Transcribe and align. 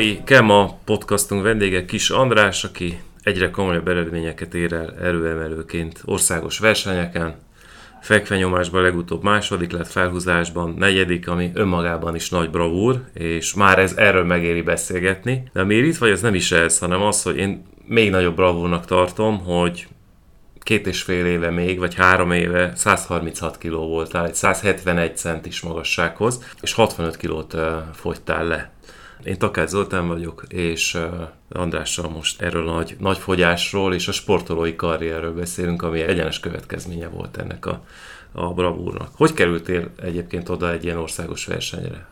mai 0.00 0.20
Kema 0.24 0.78
podcastunk 0.84 1.42
vendége 1.42 1.84
Kis 1.84 2.10
András, 2.10 2.64
aki 2.64 3.00
egyre 3.22 3.50
komolyabb 3.50 3.88
eredményeket 3.88 4.54
ér 4.54 4.72
el 4.72 4.94
erőemelőként 5.00 6.02
országos 6.04 6.58
versenyeken. 6.58 7.34
Fekvenyomásban 8.00 8.82
legutóbb 8.82 9.22
második 9.22 9.72
lett 9.72 9.90
felhúzásban, 9.90 10.74
negyedik, 10.78 11.28
ami 11.28 11.50
önmagában 11.54 12.14
is 12.14 12.30
nagy 12.30 12.50
bravúr, 12.50 13.04
és 13.14 13.54
már 13.54 13.78
ez 13.78 13.92
erről 13.96 14.24
megéri 14.24 14.62
beszélgetni. 14.62 15.42
De 15.52 15.64
miért 15.64 15.86
itt 15.86 15.96
vagy, 15.96 16.10
ez 16.10 16.20
nem 16.20 16.34
is 16.34 16.52
ez, 16.52 16.78
hanem 16.78 17.02
az, 17.02 17.22
hogy 17.22 17.36
én 17.36 17.66
még 17.86 18.10
nagyobb 18.10 18.34
bravúrnak 18.34 18.84
tartom, 18.84 19.44
hogy 19.44 19.86
két 20.60 20.86
és 20.86 21.02
fél 21.02 21.26
éve 21.26 21.50
még, 21.50 21.78
vagy 21.78 21.94
három 21.94 22.32
éve 22.32 22.72
136 22.74 23.58
kg 23.58 23.70
voltál, 23.70 24.26
egy 24.26 24.34
171 24.34 25.16
centis 25.16 25.60
magassághoz, 25.60 26.44
és 26.60 26.72
65 26.72 27.16
kilót 27.16 27.56
fogytál 27.94 28.46
le. 28.46 28.70
Én 29.24 29.38
Takács 29.38 29.68
Zoltán 29.68 30.08
vagyok, 30.08 30.44
és 30.48 30.98
Andrással 31.48 32.08
most 32.08 32.42
erről 32.42 32.68
a 32.68 32.72
nagy, 32.72 32.96
nagy 32.98 33.18
fogyásról 33.18 33.94
és 33.94 34.08
a 34.08 34.12
sportolói 34.12 34.76
karrierről 34.76 35.34
beszélünk, 35.34 35.82
ami 35.82 36.00
egyenes 36.00 36.40
következménye 36.40 37.08
volt 37.08 37.36
ennek 37.36 37.66
a, 37.66 37.84
a 38.32 38.52
bravúrnak. 38.52 39.10
Hogy 39.16 39.32
kerültél 39.32 39.90
egyébként 40.02 40.48
oda 40.48 40.72
egy 40.72 40.84
ilyen 40.84 40.96
országos 40.96 41.46
versenyre? 41.46 42.06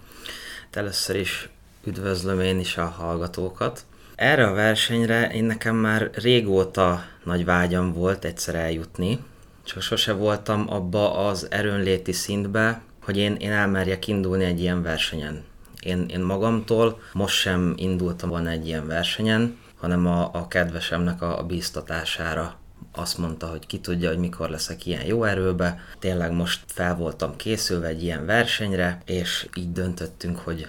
Először 0.71 1.17
is 1.17 1.49
üdvözlöm 1.87 2.41
én 2.41 2.59
is 2.59 2.77
a 2.77 2.85
hallgatókat. 2.85 3.85
Erre 4.15 4.47
a 4.47 4.53
versenyre 4.53 5.31
én 5.33 5.45
nekem 5.45 5.77
már 5.77 6.11
régóta 6.15 7.05
nagy 7.25 7.45
vágyam 7.45 7.93
volt 7.93 8.25
egyszer 8.25 8.55
eljutni, 8.55 9.19
csak 9.65 9.83
sose 9.83 10.13
voltam 10.13 10.65
abba 10.69 11.27
az 11.27 11.47
erőnléti 11.51 12.13
szintbe, 12.13 12.81
hogy 13.03 13.17
én, 13.17 13.35
én 13.35 13.53
elmerjek 13.53 14.07
indulni 14.07 14.45
egy 14.45 14.61
ilyen 14.61 14.83
versenyen. 14.83 15.45
Én, 15.89 16.07
én 16.09 16.21
magamtól 16.21 17.01
most 17.13 17.37
sem 17.37 17.75
indultam 17.77 18.29
volna 18.29 18.51
egy 18.51 18.67
ilyen 18.67 18.87
versenyen, 18.87 19.59
hanem 19.77 20.07
a, 20.07 20.31
a 20.33 20.49
kedvesemnek 20.49 21.23
a, 21.23 21.39
a 21.39 21.43
bíztatására 21.43 22.57
azt 22.93 23.19
mondta, 23.19 23.47
hogy 23.47 23.67
ki 23.67 23.79
tudja, 23.79 24.09
hogy 24.09 24.19
mikor 24.19 24.51
leszek 24.51 24.87
ilyen 24.87 25.05
jó 25.05 25.25
erőbe. 25.25 25.81
Tényleg 25.99 26.33
most 26.33 26.61
fel 26.67 26.97
voltam 26.97 27.37
készülve 27.37 27.87
egy 27.87 28.03
ilyen 28.03 28.27
versenyre, 28.27 29.03
és 29.05 29.49
így 29.55 29.73
döntöttünk, 29.73 30.39
hogy 30.39 30.69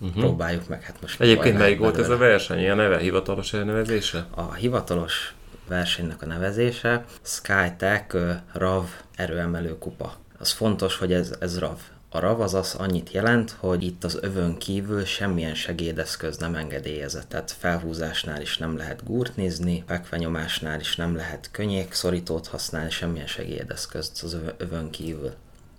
uh-huh. 0.00 0.22
próbáljuk 0.22 0.68
meg. 0.68 0.82
Hát 0.82 1.00
most 1.00 1.20
Egyébként 1.20 1.58
melyik 1.58 1.78
volt 1.78 1.98
ez 1.98 2.08
a 2.08 2.16
verseny? 2.16 2.58
Ilyen 2.58 2.76
neve, 2.76 2.98
hivatalos 2.98 3.52
elnevezése? 3.52 4.26
A 4.30 4.52
hivatalos 4.52 5.34
versenynek 5.68 6.22
a 6.22 6.26
nevezése 6.26 7.04
Skytech 7.22 8.16
RAV 8.52 8.88
erőemelő 9.16 9.78
kupa. 9.78 10.14
Az 10.38 10.50
fontos, 10.50 10.96
hogy 10.96 11.12
ez, 11.12 11.34
ez 11.40 11.58
RAV. 11.58 11.78
A 12.12 12.18
RAV 12.18 12.40
az 12.40 12.54
az 12.54 12.74
annyit 12.78 13.12
jelent, 13.12 13.56
hogy 13.58 13.82
itt 13.82 14.04
az 14.04 14.18
övön 14.22 14.56
kívül 14.58 15.04
semmilyen 15.04 15.54
segédeszköz 15.54 16.36
nem 16.36 16.54
engedélyezett. 16.54 17.28
Tehát 17.28 17.50
felhúzásnál 17.58 18.40
is 18.40 18.58
nem 18.58 18.76
lehet 18.76 19.04
gúrt 19.04 19.36
nézni, 19.36 19.84
fekvenyomásnál 19.86 20.80
is 20.80 20.96
nem 20.96 21.16
lehet 21.16 21.48
könnyék 21.52 21.92
szorítót 21.92 22.46
használni, 22.46 22.90
semmilyen 22.90 23.26
segédeszközt 23.26 24.22
az 24.22 24.36
övön 24.56 24.90
kívül. 24.90 25.32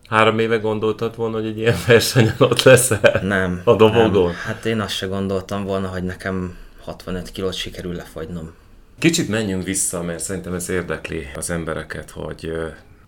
Három 0.10 0.40
éve 0.40 0.58
gondoltad 0.58 1.16
volna, 1.16 1.36
hogy 1.36 1.46
egy 1.46 1.58
ilyen 1.58 1.78
versenyen 1.88 2.36
ott 2.38 2.62
lesz 2.62 2.92
Nem. 3.22 3.62
A 3.64 3.76
dobogón? 3.76 4.26
Nem. 4.26 4.34
Hát 4.46 4.66
én 4.66 4.80
azt 4.80 4.96
se 4.96 5.06
gondoltam 5.06 5.64
volna, 5.64 5.88
hogy 5.88 6.04
nekem 6.04 6.58
65 6.82 7.32
kilót 7.32 7.54
sikerül 7.54 7.94
lefagynom. 7.94 8.54
Kicsit 9.00 9.30
menjünk 9.30 9.64
vissza, 9.64 10.02
mert 10.02 10.24
szerintem 10.24 10.54
ez 10.54 10.70
érdekli 10.70 11.28
az 11.36 11.50
embereket, 11.50 12.10
hogy 12.10 12.52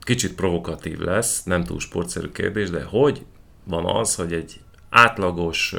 kicsit 0.04 0.36
provokatív 0.36 1.00
lesz, 1.00 1.44
nem 1.44 1.64
túl 1.64 1.80
sportszerű 1.80 2.28
kérdés, 2.28 2.70
de 2.70 2.84
hogy 2.84 3.26
van 3.64 3.86
az, 3.86 4.16
hogy 4.16 4.34
egy 4.34 4.60
átlagos 4.90 5.76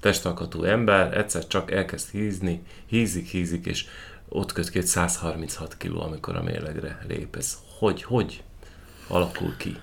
testalkatú 0.00 0.62
ember 0.62 1.16
egyszer 1.18 1.46
csak 1.46 1.70
elkezd 1.70 2.10
hízni, 2.10 2.62
hízik, 2.86 3.26
hízik, 3.26 3.66
és 3.66 3.86
ott 4.28 4.52
köt 4.52 4.70
ki 4.70 4.80
136 4.80 5.76
kg, 5.76 5.96
amikor 5.96 6.36
a 6.36 6.42
mérlegre 6.42 7.04
lép. 7.08 7.36
Ez 7.36 7.56
hogy, 7.78 8.02
hogy 8.02 8.42
alakul 9.08 9.56
ki? 9.56 9.76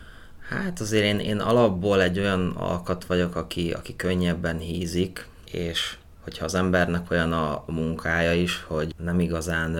Hát 0.49 0.79
azért 0.79 1.03
én, 1.03 1.19
én 1.19 1.39
alapból 1.39 2.01
egy 2.01 2.19
olyan 2.19 2.49
alkat 2.49 3.05
vagyok, 3.05 3.35
aki, 3.35 3.71
aki 3.71 3.95
könnyebben 3.95 4.57
hízik, 4.57 5.27
és 5.51 5.97
hogyha 6.25 6.45
az 6.45 6.55
embernek 6.55 7.11
olyan 7.11 7.33
a 7.33 7.63
munkája 7.67 8.33
is, 8.33 8.63
hogy 8.67 8.95
nem 8.97 9.19
igazán 9.19 9.77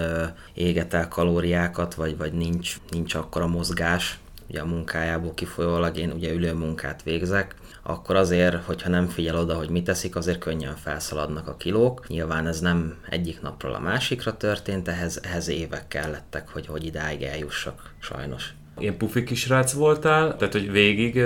éget 0.53 0.93
el 0.93 1.07
kalóriákat, 1.07 1.93
vagy, 1.93 2.17
vagy 2.17 2.33
nincs, 2.33 2.75
nincs 2.89 3.15
akkor 3.15 3.41
a 3.41 3.47
mozgás, 3.47 4.19
ugye 4.49 4.61
a 4.61 4.65
munkájából 4.65 5.33
kifolyólag 5.33 5.97
én 5.97 6.11
ugye 6.11 6.33
ülő 6.33 6.53
munkát 6.53 7.03
végzek, 7.03 7.55
akkor 7.83 8.15
azért, 8.15 8.63
hogyha 8.63 8.89
nem 8.89 9.07
figyel 9.07 9.37
oda, 9.37 9.55
hogy 9.55 9.69
mit 9.69 9.83
teszik, 9.83 10.15
azért 10.15 10.39
könnyen 10.39 10.75
felszaladnak 10.75 11.47
a 11.47 11.55
kilók. 11.55 12.07
Nyilván 12.07 12.47
ez 12.47 12.59
nem 12.59 12.97
egyik 13.09 13.41
napról 13.41 13.73
a 13.73 13.79
másikra 13.79 14.37
történt, 14.37 14.87
ehhez, 14.87 15.19
ehhez 15.23 15.47
évek 15.47 15.87
kellettek, 15.87 16.49
hogy, 16.49 16.65
hogy 16.67 16.85
idáig 16.85 17.21
eljussak, 17.21 17.93
sajnos 17.99 18.53
ilyen 18.77 18.97
pufi 18.97 19.23
kisrác 19.23 19.73
voltál, 19.73 20.35
tehát 20.35 20.53
hogy 20.53 20.71
végig 20.71 21.17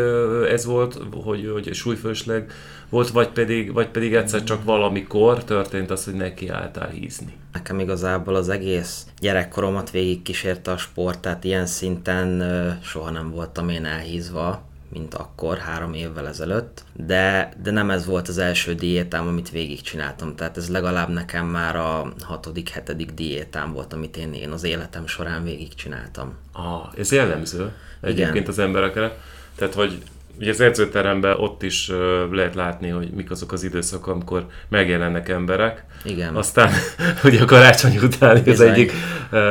ez 0.50 0.66
volt, 0.66 1.00
hogy, 1.24 1.50
hogy 1.54 1.74
súlyfősleg 1.74 2.52
volt, 2.90 3.10
vagy 3.10 3.30
pedig, 3.30 3.74
vagy 3.74 3.88
pedig 3.88 4.14
egyszer 4.14 4.44
csak 4.44 4.64
valamikor 4.64 5.44
történt 5.44 5.92
az, 5.92 6.06
hogy 6.06 6.14
neki 6.14 6.48
álltál 6.50 6.90
hízni? 6.90 7.34
Nekem 7.54 7.80
igazából 7.80 8.36
az 8.36 8.50
egész 8.50 9.06
gyerekkoromat 9.20 9.92
végig 9.92 10.22
kísérte 10.22 10.72
a 10.72 10.78
sport, 10.78 11.20
tehát 11.20 11.44
ilyen 11.44 11.66
szinten 11.66 12.44
soha 12.84 13.10
nem 13.10 13.32
voltam 13.32 13.70
én 13.70 13.86
elhízva 13.86 14.68
mint 14.90 15.14
akkor, 15.14 15.58
három 15.58 15.94
évvel 15.94 16.28
ezelőtt, 16.28 16.84
de, 16.94 17.54
de 17.64 17.72
nem 17.72 17.90
ez 17.90 18.06
volt 18.06 18.28
az 18.28 18.38
első 18.38 18.74
diétám, 18.74 19.28
amit 19.28 19.50
végigcsináltam, 19.50 20.36
tehát 20.36 20.58
ez 20.58 20.70
legalább 20.70 21.10
nekem 21.10 21.46
már 21.46 21.76
a 21.76 22.14
hatodik, 22.22 22.70
hetedik 22.70 23.12
diétám 23.12 23.74
volt, 23.74 23.94
amit 23.94 24.18
én, 24.18 24.34
én 24.34 24.52
az 24.52 24.64
életem 24.64 25.08
során 25.08 25.44
végigcsináltam. 25.44 26.38
Ah, 26.52 26.88
ez 26.98 27.12
jellemző 27.12 27.72
egyébként 28.02 28.36
Igen. 28.36 28.48
az 28.48 28.60
emberekre, 28.60 29.18
tehát 29.56 29.74
hogy 29.74 30.02
Ugye 30.40 30.50
az 30.50 30.62
edzőteremben 30.62 31.38
ott 31.38 31.64
is 31.64 31.92
lehet 32.32 32.56
látni, 32.56 32.90
hogy 32.90 33.10
mik 33.10 33.32
azok 33.32 33.52
az 33.52 33.64
időszak, 33.64 34.08
amikor 34.08 34.46
megjelennek 34.68 35.30
emberek. 35.30 35.86
Igen. 36.04 36.36
Aztán 36.36 36.72
ugye 37.24 37.42
a 37.42 37.46
karácsony 37.46 37.98
utáni 37.98 38.50
az 38.50 38.60
egyik, 38.60 38.92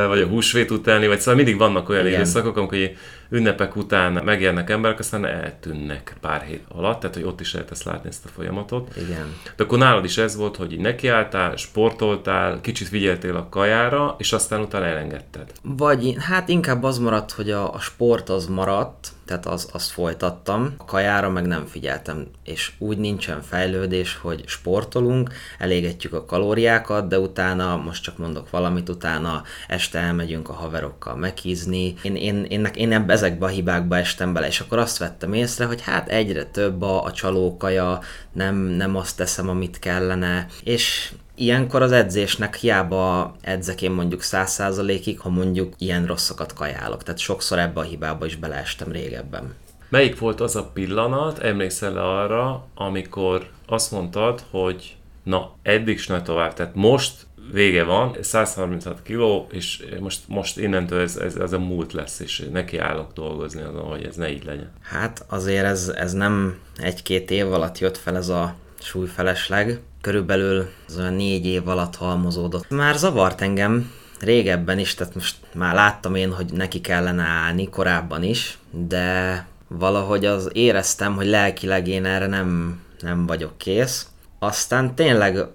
vagy 0.08 0.20
a 0.20 0.26
húsvét 0.26 0.70
utáni, 0.70 1.06
vagy 1.06 1.18
szóval 1.18 1.34
mindig 1.34 1.58
vannak 1.58 1.88
olyan 1.88 2.06
Igen. 2.06 2.20
időszakok, 2.20 2.56
amikor 2.56 2.78
ünnepek 3.30 3.76
után 3.76 4.12
megjelennek 4.24 4.70
emberek, 4.70 4.98
aztán 4.98 5.26
eltűnnek 5.26 6.16
pár 6.20 6.42
hét 6.42 6.64
alatt, 6.68 7.00
tehát 7.00 7.16
hogy 7.16 7.24
ott 7.24 7.40
is 7.40 7.52
lehet 7.52 7.70
ezt 7.70 7.84
látni, 7.84 8.08
ezt 8.08 8.24
a 8.24 8.28
folyamatot. 8.28 8.96
Igen. 8.96 9.34
De 9.56 9.62
akkor 9.62 9.78
nálad 9.78 10.04
is 10.04 10.18
ez 10.18 10.36
volt, 10.36 10.56
hogy 10.56 10.78
nekiálltál, 10.78 11.56
sportoltál, 11.56 12.60
kicsit 12.60 12.88
figyeltél 12.88 13.36
a 13.36 13.48
kajára, 13.48 14.14
és 14.18 14.32
aztán 14.32 14.60
utána 14.60 14.84
elengedted. 14.84 15.52
Vagy 15.62 16.16
hát 16.18 16.48
inkább 16.48 16.82
az 16.82 16.98
maradt, 16.98 17.32
hogy 17.32 17.50
a, 17.50 17.74
a 17.74 17.78
sport 17.78 18.28
az 18.28 18.46
maradt, 18.46 19.08
tehát 19.28 19.46
az, 19.46 19.68
azt 19.72 19.90
folytattam, 19.90 20.74
a 20.76 20.84
kajára 20.84 21.30
meg 21.30 21.46
nem 21.46 21.66
figyeltem, 21.66 22.26
és 22.44 22.72
úgy 22.78 22.98
nincsen 22.98 23.42
fejlődés, 23.42 24.16
hogy 24.16 24.42
sportolunk, 24.46 25.32
elégetjük 25.58 26.12
a 26.12 26.24
kalóriákat, 26.24 27.08
de 27.08 27.18
utána, 27.18 27.76
most 27.76 28.02
csak 28.02 28.18
mondok 28.18 28.50
valamit, 28.50 28.88
utána 28.88 29.42
este 29.68 29.98
elmegyünk 29.98 30.48
a 30.48 30.52
haverokkal 30.52 31.16
meghízni. 31.16 31.94
Én, 32.02 32.16
én, 32.16 32.44
én, 32.44 32.64
én 32.64 32.92
ebbe, 32.92 33.12
ezekbe 33.12 33.46
a 33.46 33.48
hibákba 33.48 33.96
estem 33.96 34.32
bele, 34.32 34.46
és 34.46 34.60
akkor 34.60 34.78
azt 34.78 34.98
vettem 34.98 35.32
észre, 35.32 35.64
hogy 35.64 35.82
hát 35.82 36.08
egyre 36.08 36.44
több 36.44 36.82
a, 36.82 37.04
a 37.04 37.12
csalókaja, 37.12 38.00
nem, 38.32 38.56
nem 38.56 38.96
azt 38.96 39.16
teszem, 39.16 39.48
amit 39.48 39.78
kellene, 39.78 40.46
és 40.64 41.12
Ilyenkor 41.40 41.82
az 41.82 41.92
edzésnek 41.92 42.56
hiába 42.56 43.34
edzek 43.40 43.82
én 43.82 43.90
mondjuk 43.90 44.20
100%-ig, 44.24 45.20
ha 45.20 45.28
mondjuk 45.28 45.72
ilyen 45.78 46.06
rosszakat 46.06 46.52
kajálok. 46.52 47.02
Tehát 47.02 47.20
sokszor 47.20 47.58
ebbe 47.58 47.80
a 47.80 47.82
hibába 47.82 48.26
is 48.26 48.36
beleestem 48.36 48.92
régebben. 48.92 49.54
Melyik 49.88 50.18
volt 50.18 50.40
az 50.40 50.56
a 50.56 50.70
pillanat, 50.72 51.38
emlékszel 51.38 51.98
-e 51.98 52.02
arra, 52.02 52.66
amikor 52.74 53.48
azt 53.66 53.90
mondtad, 53.90 54.42
hogy 54.50 54.96
na, 55.22 55.54
eddig 55.62 56.00
ne 56.08 56.22
tovább, 56.22 56.54
tehát 56.54 56.74
most 56.74 57.26
vége 57.52 57.84
van, 57.84 58.16
136 58.20 59.02
kiló, 59.02 59.46
és 59.50 59.84
most, 60.00 60.20
most 60.26 60.58
innentől 60.58 61.00
ez, 61.00 61.16
ez, 61.16 61.36
ez 61.36 61.52
a 61.52 61.58
múlt 61.58 61.92
lesz, 61.92 62.20
és 62.20 62.48
neki 62.52 62.78
állok 62.78 63.12
dolgozni 63.12 63.62
azon, 63.62 63.82
hogy 63.82 64.04
ez 64.04 64.16
ne 64.16 64.30
így 64.30 64.44
legyen. 64.44 64.72
Hát 64.82 65.24
azért 65.28 65.64
ez, 65.64 65.88
ez 65.88 66.12
nem 66.12 66.58
egy-két 66.76 67.30
év 67.30 67.52
alatt 67.52 67.78
jött 67.78 67.96
fel 67.96 68.16
ez 68.16 68.28
a 68.28 68.54
súlyfelesleg, 68.80 69.80
körülbelül 70.08 70.68
az 70.86 70.98
olyan 70.98 71.14
négy 71.14 71.46
év 71.46 71.68
alatt 71.68 71.96
halmozódott. 71.96 72.70
Már 72.70 72.96
zavart 72.96 73.40
engem 73.40 73.92
régebben 74.20 74.78
is, 74.78 74.94
tehát 74.94 75.14
most 75.14 75.36
már 75.54 75.74
láttam 75.74 76.14
én, 76.14 76.32
hogy 76.32 76.52
neki 76.52 76.80
kellene 76.80 77.22
állni 77.22 77.68
korábban 77.68 78.22
is, 78.22 78.58
de 78.70 79.46
valahogy 79.68 80.24
az 80.24 80.50
éreztem, 80.52 81.14
hogy 81.14 81.26
lelkileg 81.26 81.88
én 81.88 82.04
erre 82.04 82.26
nem, 82.26 82.80
nem 83.00 83.26
vagyok 83.26 83.58
kész. 83.58 84.06
Aztán 84.38 84.94
tényleg 84.94 85.46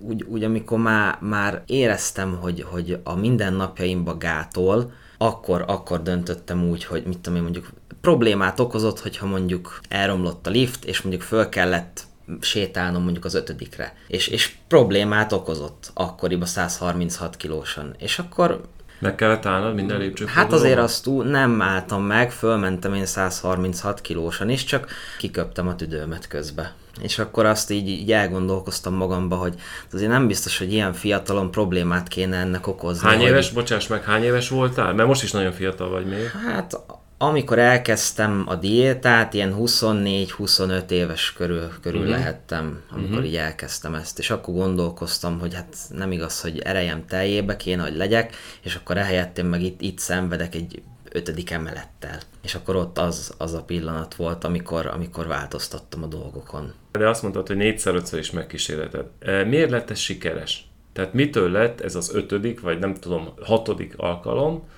úgy, 0.00 0.22
úgy 0.22 0.44
amikor 0.44 0.78
már, 0.78 1.18
már 1.20 1.62
éreztem, 1.66 2.38
hogy, 2.40 2.64
hogy 2.70 3.00
a 3.04 3.14
mindennapjaimba 3.14 4.16
gátol, 4.16 4.92
akkor, 5.18 5.64
akkor 5.66 6.02
döntöttem 6.02 6.68
úgy, 6.68 6.84
hogy 6.84 7.02
mit 7.06 7.18
tudom 7.18 7.38
én 7.38 7.44
mondjuk 7.44 7.70
problémát 8.00 8.60
okozott, 8.60 9.00
hogyha 9.00 9.26
mondjuk 9.26 9.80
elromlott 9.88 10.46
a 10.46 10.50
lift, 10.50 10.84
és 10.84 11.00
mondjuk 11.02 11.22
föl 11.22 11.48
kellett 11.48 12.06
sétálnom 12.40 13.02
mondjuk 13.02 13.24
az 13.24 13.34
ötödikre. 13.34 13.94
És, 14.06 14.28
és 14.28 14.56
problémát 14.68 15.32
okozott 15.32 15.90
akkoriban 15.94 16.46
136 16.46 17.36
kilósan. 17.36 17.94
És 17.98 18.18
akkor 18.18 18.60
meg 18.98 19.14
kellett 19.14 19.46
állnod 19.46 19.74
minden 19.74 19.98
lépcsőfordulóban? 19.98 20.44
Hát 20.44 20.52
azért 20.52 20.78
azt 20.78 21.02
túl 21.02 21.24
nem 21.24 21.62
álltam 21.62 22.02
meg, 22.02 22.32
fölmentem 22.32 22.94
én 22.94 23.06
136 23.06 24.00
kilósan 24.00 24.48
is, 24.48 24.64
csak 24.64 24.90
kiköptem 25.18 25.68
a 25.68 25.74
tüdőmet 25.74 26.28
közbe. 26.28 26.74
És 27.00 27.18
akkor 27.18 27.46
azt 27.46 27.70
így, 27.70 27.88
így 27.88 28.12
elgondolkoztam 28.12 28.94
magamba, 28.94 29.36
hogy 29.36 29.54
azért 29.92 30.10
nem 30.10 30.26
biztos, 30.26 30.58
hogy 30.58 30.72
ilyen 30.72 30.92
fiatalon 30.92 31.50
problémát 31.50 32.08
kéne 32.08 32.36
ennek 32.36 32.66
okozni. 32.66 33.08
Hány 33.08 33.18
hogy... 33.18 33.26
éves, 33.26 33.50
bocsáss 33.50 33.86
meg, 33.86 34.04
hány 34.04 34.22
éves 34.22 34.48
voltál? 34.48 34.92
Mert 34.92 35.08
most 35.08 35.22
is 35.22 35.30
nagyon 35.32 35.52
fiatal 35.52 35.88
vagy 35.88 36.06
még. 36.06 36.30
Hát 36.46 36.80
amikor 37.18 37.58
elkezdtem 37.58 38.44
a 38.46 38.54
diétát, 38.54 39.34
ilyen 39.34 39.54
24-25 39.58 40.90
éves 40.90 41.32
körül, 41.32 41.68
körül 41.82 42.00
uh-huh. 42.00 42.16
lehettem, 42.16 42.82
amikor 42.90 43.10
uh-huh. 43.10 43.26
így 43.26 43.36
elkezdtem 43.36 43.94
ezt, 43.94 44.18
és 44.18 44.30
akkor 44.30 44.54
gondolkoztam, 44.54 45.38
hogy 45.38 45.54
hát 45.54 45.76
nem 45.88 46.12
igaz, 46.12 46.40
hogy 46.40 46.58
erejem 46.58 47.06
teljébe 47.06 47.56
kéne, 47.56 47.82
hogy 47.82 47.96
legyek, 47.96 48.36
és 48.62 48.74
akkor 48.74 48.96
ehelyett 48.96 49.38
én 49.38 49.44
meg 49.44 49.62
itt, 49.62 49.80
itt 49.80 49.98
szenvedek 49.98 50.54
egy 50.54 50.82
ötödik 51.12 51.50
emelettel. 51.50 52.18
És 52.42 52.54
akkor 52.54 52.76
ott 52.76 52.98
az, 52.98 53.34
az 53.38 53.54
a 53.54 53.62
pillanat 53.62 54.14
volt, 54.14 54.44
amikor, 54.44 54.86
amikor 54.86 55.26
változtattam 55.26 56.02
a 56.02 56.06
dolgokon. 56.06 56.72
De 56.92 57.08
azt 57.08 57.22
mondtad, 57.22 57.46
hogy 57.46 57.56
négyszer 57.56 57.94
ötször 57.94 58.18
is 58.18 58.30
megkísérleted. 58.30 59.06
E, 59.18 59.44
miért 59.44 59.70
lett 59.70 59.90
ez 59.90 59.98
sikeres? 59.98 60.66
Tehát 60.92 61.12
mitől 61.12 61.50
lett 61.50 61.80
ez 61.80 61.94
az 61.94 62.14
ötödik, 62.14 62.60
vagy 62.60 62.78
nem 62.78 62.94
tudom, 62.94 63.28
hatodik 63.40 63.94
alkalom, 63.96 64.68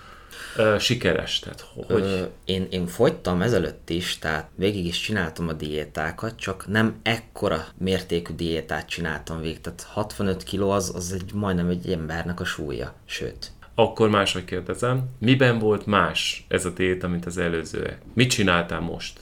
sikeres? 0.79 1.39
Tehát, 1.39 1.67
hogy... 1.87 2.03
Ö, 2.03 2.23
én, 2.45 2.67
én 2.71 2.87
fogytam 2.87 3.43
ezelőtt 3.43 3.91
is, 3.91 4.19
tehát 4.19 4.49
végig 4.55 4.87
is 4.87 5.01
csináltam 5.01 5.49
a 5.49 5.53
diétákat, 5.53 6.37
csak 6.37 6.65
nem 6.69 6.95
ekkora 7.03 7.65
mértékű 7.79 8.35
diétát 8.35 8.89
csináltam 8.89 9.41
végig. 9.41 9.61
Tehát 9.61 9.87
65 9.93 10.45
kg 10.45 10.61
az, 10.61 10.93
az 10.95 11.13
egy 11.13 11.33
majdnem 11.35 11.69
egy 11.69 11.93
embernek 11.93 12.41
a 12.41 12.45
súlya, 12.45 12.95
sőt. 13.05 13.51
Akkor 13.75 14.09
máshogy 14.09 14.45
kérdezem, 14.45 15.09
miben 15.19 15.59
volt 15.59 15.87
más 15.87 16.45
ez 16.49 16.65
a 16.65 16.71
diéta, 16.71 17.09
mint 17.09 17.27
az 17.27 17.39
előző? 17.39 17.99
Mit 18.15 18.31
csináltál 18.31 18.81
most? 18.81 19.21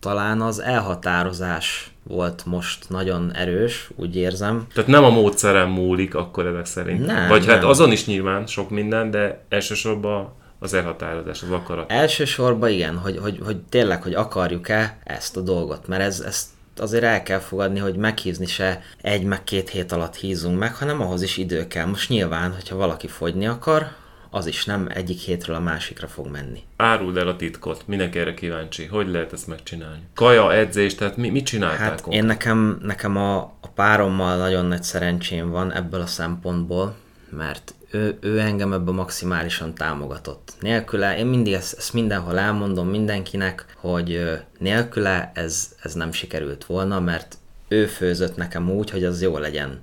Talán 0.00 0.40
az 0.40 0.60
elhatározás 0.60 1.90
volt 2.02 2.46
most 2.46 2.88
nagyon 2.88 3.32
erős, 3.34 3.90
úgy 3.96 4.16
érzem. 4.16 4.66
Tehát 4.74 4.90
nem 4.90 5.04
a 5.04 5.10
módszerem 5.10 5.70
múlik 5.70 6.14
akkor 6.14 6.46
ezek 6.46 6.64
szerint? 6.64 7.06
Nem, 7.06 7.28
Vagy 7.28 7.38
hát 7.38 7.46
nem. 7.46 7.56
hát 7.56 7.64
azon 7.64 7.92
is 7.92 8.06
nyilván 8.06 8.46
sok 8.46 8.70
minden, 8.70 9.10
de 9.10 9.44
elsősorban 9.48 10.32
az 10.66 10.74
elhatározás, 10.74 11.42
az 11.42 11.50
akarat. 11.50 11.90
Elsősorban 11.90 12.70
igen, 12.70 12.98
hogy, 12.98 13.18
hogy, 13.18 13.40
hogy 13.44 13.56
tényleg, 13.56 14.02
hogy 14.02 14.14
akarjuk-e 14.14 14.98
ezt 15.04 15.36
a 15.36 15.40
dolgot, 15.40 15.88
mert 15.88 16.02
ez, 16.02 16.20
ezt 16.20 16.46
azért 16.76 17.04
el 17.04 17.22
kell 17.22 17.38
fogadni, 17.38 17.78
hogy 17.78 17.96
meghízni 17.96 18.46
se 18.46 18.82
egy 19.00 19.24
meg 19.24 19.44
két 19.44 19.68
hét 19.68 19.92
alatt 19.92 20.14
hízunk 20.16 20.58
meg, 20.58 20.74
hanem 20.74 21.00
ahhoz 21.00 21.22
is 21.22 21.36
idő 21.36 21.66
kell. 21.66 21.86
Most 21.86 22.08
nyilván, 22.08 22.52
hogyha 22.52 22.76
valaki 22.76 23.08
fogyni 23.08 23.46
akar, 23.46 23.88
az 24.30 24.46
is 24.46 24.64
nem 24.64 24.88
egyik 24.94 25.18
hétről 25.18 25.56
a 25.56 25.60
másikra 25.60 26.06
fog 26.06 26.26
menni. 26.30 26.62
Áruld 26.76 27.16
el 27.16 27.28
a 27.28 27.36
titkot, 27.36 27.86
mindenki 27.86 28.18
erre 28.18 28.34
kíváncsi. 28.34 28.84
Hogy 28.84 29.08
lehet 29.08 29.32
ezt 29.32 29.46
megcsinálni? 29.46 30.02
Kaja, 30.14 30.52
edzés, 30.52 30.94
tehát 30.94 31.16
mi, 31.16 31.28
mit 31.28 31.46
csináltál? 31.46 31.78
Hát 31.78 32.00
konkrét? 32.00 32.22
én 32.22 32.26
nekem, 32.26 32.78
nekem 32.82 33.16
a, 33.16 33.36
a 33.36 33.68
párommal 33.74 34.36
nagyon 34.36 34.66
nagy 34.66 34.82
szerencsém 34.82 35.50
van 35.50 35.72
ebből 35.72 36.00
a 36.00 36.06
szempontból, 36.06 36.96
mert 37.30 37.74
ő, 37.96 38.18
ő 38.20 38.38
engem 38.38 38.72
ebben 38.72 38.94
maximálisan 38.94 39.74
támogatott. 39.74 40.52
Nélküle, 40.60 41.18
én 41.18 41.26
mindig 41.26 41.52
ezt, 41.52 41.78
ezt 41.78 41.92
mindenhol 41.92 42.38
elmondom 42.38 42.88
mindenkinek, 42.88 43.66
hogy 43.76 44.20
nélküle 44.58 45.30
ez, 45.34 45.74
ez 45.82 45.94
nem 45.94 46.12
sikerült 46.12 46.64
volna, 46.64 47.00
mert 47.00 47.38
ő 47.68 47.86
főzött 47.86 48.36
nekem 48.36 48.70
úgy, 48.70 48.90
hogy 48.90 49.04
az 49.04 49.22
jó 49.22 49.38
legyen. 49.38 49.80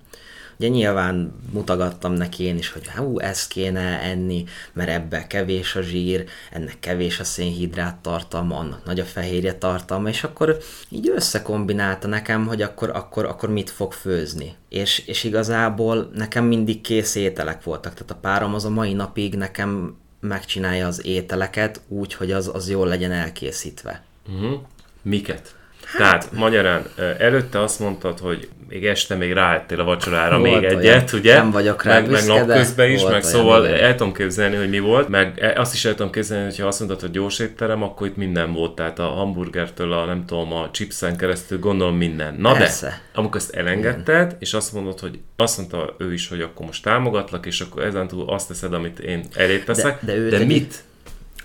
Ugye 0.63 0.71
nyilván 0.71 1.33
mutogattam 1.51 2.13
neki 2.13 2.43
én 2.43 2.57
is, 2.57 2.71
hogy 2.71 2.87
hú, 2.87 3.19
ezt 3.19 3.47
kéne 3.47 3.99
enni, 4.01 4.43
mert 4.73 4.89
ebbe 4.89 5.27
kevés 5.27 5.75
a 5.75 5.81
zsír, 5.81 6.25
ennek 6.51 6.79
kevés 6.79 7.19
a 7.19 7.23
szénhidrát 7.23 7.95
tartalma, 7.95 8.57
annak 8.57 8.85
nagy 8.85 8.99
a 8.99 9.03
fehérje 9.05 9.53
tartalma, 9.53 10.09
és 10.09 10.23
akkor 10.23 10.57
így 10.89 11.09
összekombinálta 11.09 12.07
nekem, 12.07 12.47
hogy 12.47 12.61
akkor, 12.61 12.89
akkor, 12.89 13.25
akkor 13.25 13.49
mit 13.49 13.69
fog 13.69 13.93
főzni. 13.93 14.55
És, 14.69 14.99
és 15.07 15.23
igazából 15.23 16.09
nekem 16.13 16.45
mindig 16.45 16.81
kész 16.81 17.15
ételek 17.15 17.63
voltak, 17.63 17.93
tehát 17.93 18.11
a 18.11 18.15
párom 18.21 18.53
az 18.53 18.65
a 18.65 18.69
mai 18.69 18.93
napig 18.93 19.35
nekem 19.35 19.97
megcsinálja 20.19 20.87
az 20.87 21.05
ételeket 21.05 21.81
úgy, 21.87 22.13
hogy 22.13 22.31
az, 22.31 22.51
az 22.53 22.69
jól 22.69 22.87
legyen 22.87 23.11
elkészítve. 23.11 24.03
Uh-huh. 24.27 24.61
Miket? 25.01 25.55
Tehát 25.97 26.29
magyarán 26.31 26.85
előtte 27.17 27.61
azt 27.61 27.79
mondtad, 27.79 28.19
hogy 28.19 28.49
még 28.73 28.85
este 28.85 29.15
még 29.15 29.33
ráettél 29.33 29.79
a 29.79 29.83
vacsorára 29.83 30.39
volt 30.39 30.61
még 30.61 30.63
egyet, 30.63 30.83
olyan. 30.83 31.05
ugye? 31.13 31.35
Nem 31.35 31.51
vagyok 31.51 31.83
rá 31.83 31.93
meg, 31.93 32.07
büszke, 32.07 32.33
meg 32.33 32.45
napközben 32.45 32.91
is, 32.91 33.01
meg 33.01 33.09
olyan, 33.09 33.21
szóval 33.21 33.65
igen. 33.65 33.79
el 33.79 33.95
tudom 33.95 34.13
képzelni, 34.13 34.55
hogy 34.55 34.69
mi 34.69 34.79
volt, 34.79 35.09
meg 35.09 35.39
e, 35.39 35.59
azt 35.59 35.73
is 35.73 35.85
el 35.85 35.95
tudom 35.95 36.11
képzelni, 36.11 36.43
hogy 36.45 36.59
ha 36.59 36.67
azt 36.67 36.79
mondtad, 36.79 37.01
hogy 37.01 37.11
gyors 37.11 37.39
étterem, 37.39 37.83
akkor 37.83 38.07
itt 38.07 38.15
minden 38.15 38.53
volt, 38.53 38.75
tehát 38.75 38.99
a 38.99 39.03
hamburgertől 39.03 39.93
a 39.93 40.05
nem 40.05 40.25
tudom, 40.25 40.53
a 40.53 40.69
chipsen 40.71 41.17
keresztül 41.17 41.59
gondolom 41.59 41.95
minden. 41.95 42.35
Na 42.39 42.53
Persze. 42.53 42.87
de, 42.87 43.01
amikor 43.13 43.41
ezt 43.41 43.55
elengedted, 43.55 44.25
igen. 44.25 44.37
és 44.39 44.53
azt 44.53 44.73
mondod, 44.73 44.99
hogy 44.99 45.19
azt 45.35 45.57
mondta 45.57 45.95
ő 45.97 46.13
is, 46.13 46.27
hogy 46.27 46.41
akkor 46.41 46.65
most 46.65 46.83
támogatlak, 46.83 47.45
és 47.45 47.61
akkor 47.61 47.83
ezentúl 47.83 48.29
azt 48.29 48.47
teszed, 48.47 48.73
amit 48.73 48.99
én 48.99 49.25
elé 49.35 49.59
teszek, 49.59 50.05
de, 50.05 50.19
de, 50.19 50.37
de 50.37 50.45
mit? 50.45 50.83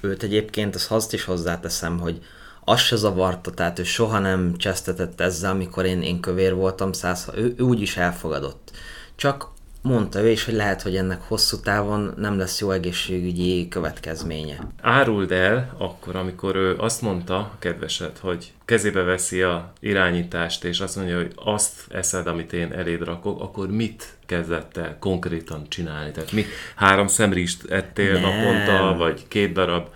Őt 0.01 0.23
egyébként, 0.23 0.87
azt 0.89 1.13
is 1.13 1.25
hozzáteszem, 1.25 1.99
hogy 1.99 2.19
az 2.69 2.81
se 2.81 2.97
zavarta, 2.97 3.51
tehát 3.51 3.79
ő 3.79 3.83
soha 3.83 4.19
nem 4.19 4.57
csesztetett 4.57 5.21
ezzel, 5.21 5.51
amikor 5.51 5.85
én, 5.85 6.03
én 6.03 6.21
kövér 6.21 6.55
voltam, 6.55 6.93
száz, 6.93 7.29
ő, 7.35 7.55
ő 7.57 7.63
úgy 7.63 7.81
is 7.81 7.97
elfogadott. 7.97 8.71
Csak 9.17 9.49
mondta 9.83 10.21
ő 10.21 10.29
is, 10.29 10.45
hogy 10.45 10.55
lehet, 10.55 10.83
hogy 10.83 10.97
ennek 10.97 11.21
hosszú 11.23 11.61
távon 11.61 12.15
nem 12.17 12.39
lesz 12.39 12.61
jó 12.61 12.71
egészségügyi 12.71 13.69
következménye. 13.69 14.59
Áruld 14.81 15.33
el 15.33 15.75
akkor, 15.79 16.17
amikor 16.17 16.57
ő 16.57 16.77
azt 16.79 17.03
mondta, 17.03 17.53
kedvesed, 17.59 18.19
hogy 18.19 18.53
kezébe 18.65 19.03
veszi 19.03 19.43
a 19.43 19.73
irányítást, 19.81 20.65
és 20.65 20.81
azt 20.81 20.97
mondja, 20.97 21.17
hogy 21.17 21.33
azt 21.35 21.81
eszed, 21.91 22.27
amit 22.27 22.53
én 22.53 22.73
eléd 22.73 23.03
rakok, 23.03 23.41
akkor 23.41 23.71
mit 23.71 24.17
kezdett 24.27 24.77
el 24.77 24.97
konkrétan 24.99 25.69
csinálni? 25.69 26.11
Tehát 26.11 26.33
mi 26.33 26.45
három 26.77 27.07
szemrist 27.07 27.71
ettél 27.71 28.13
nem. 28.13 28.23
naponta, 28.23 28.97
vagy 28.97 29.29
két 29.29 29.53
darab, 29.53 29.89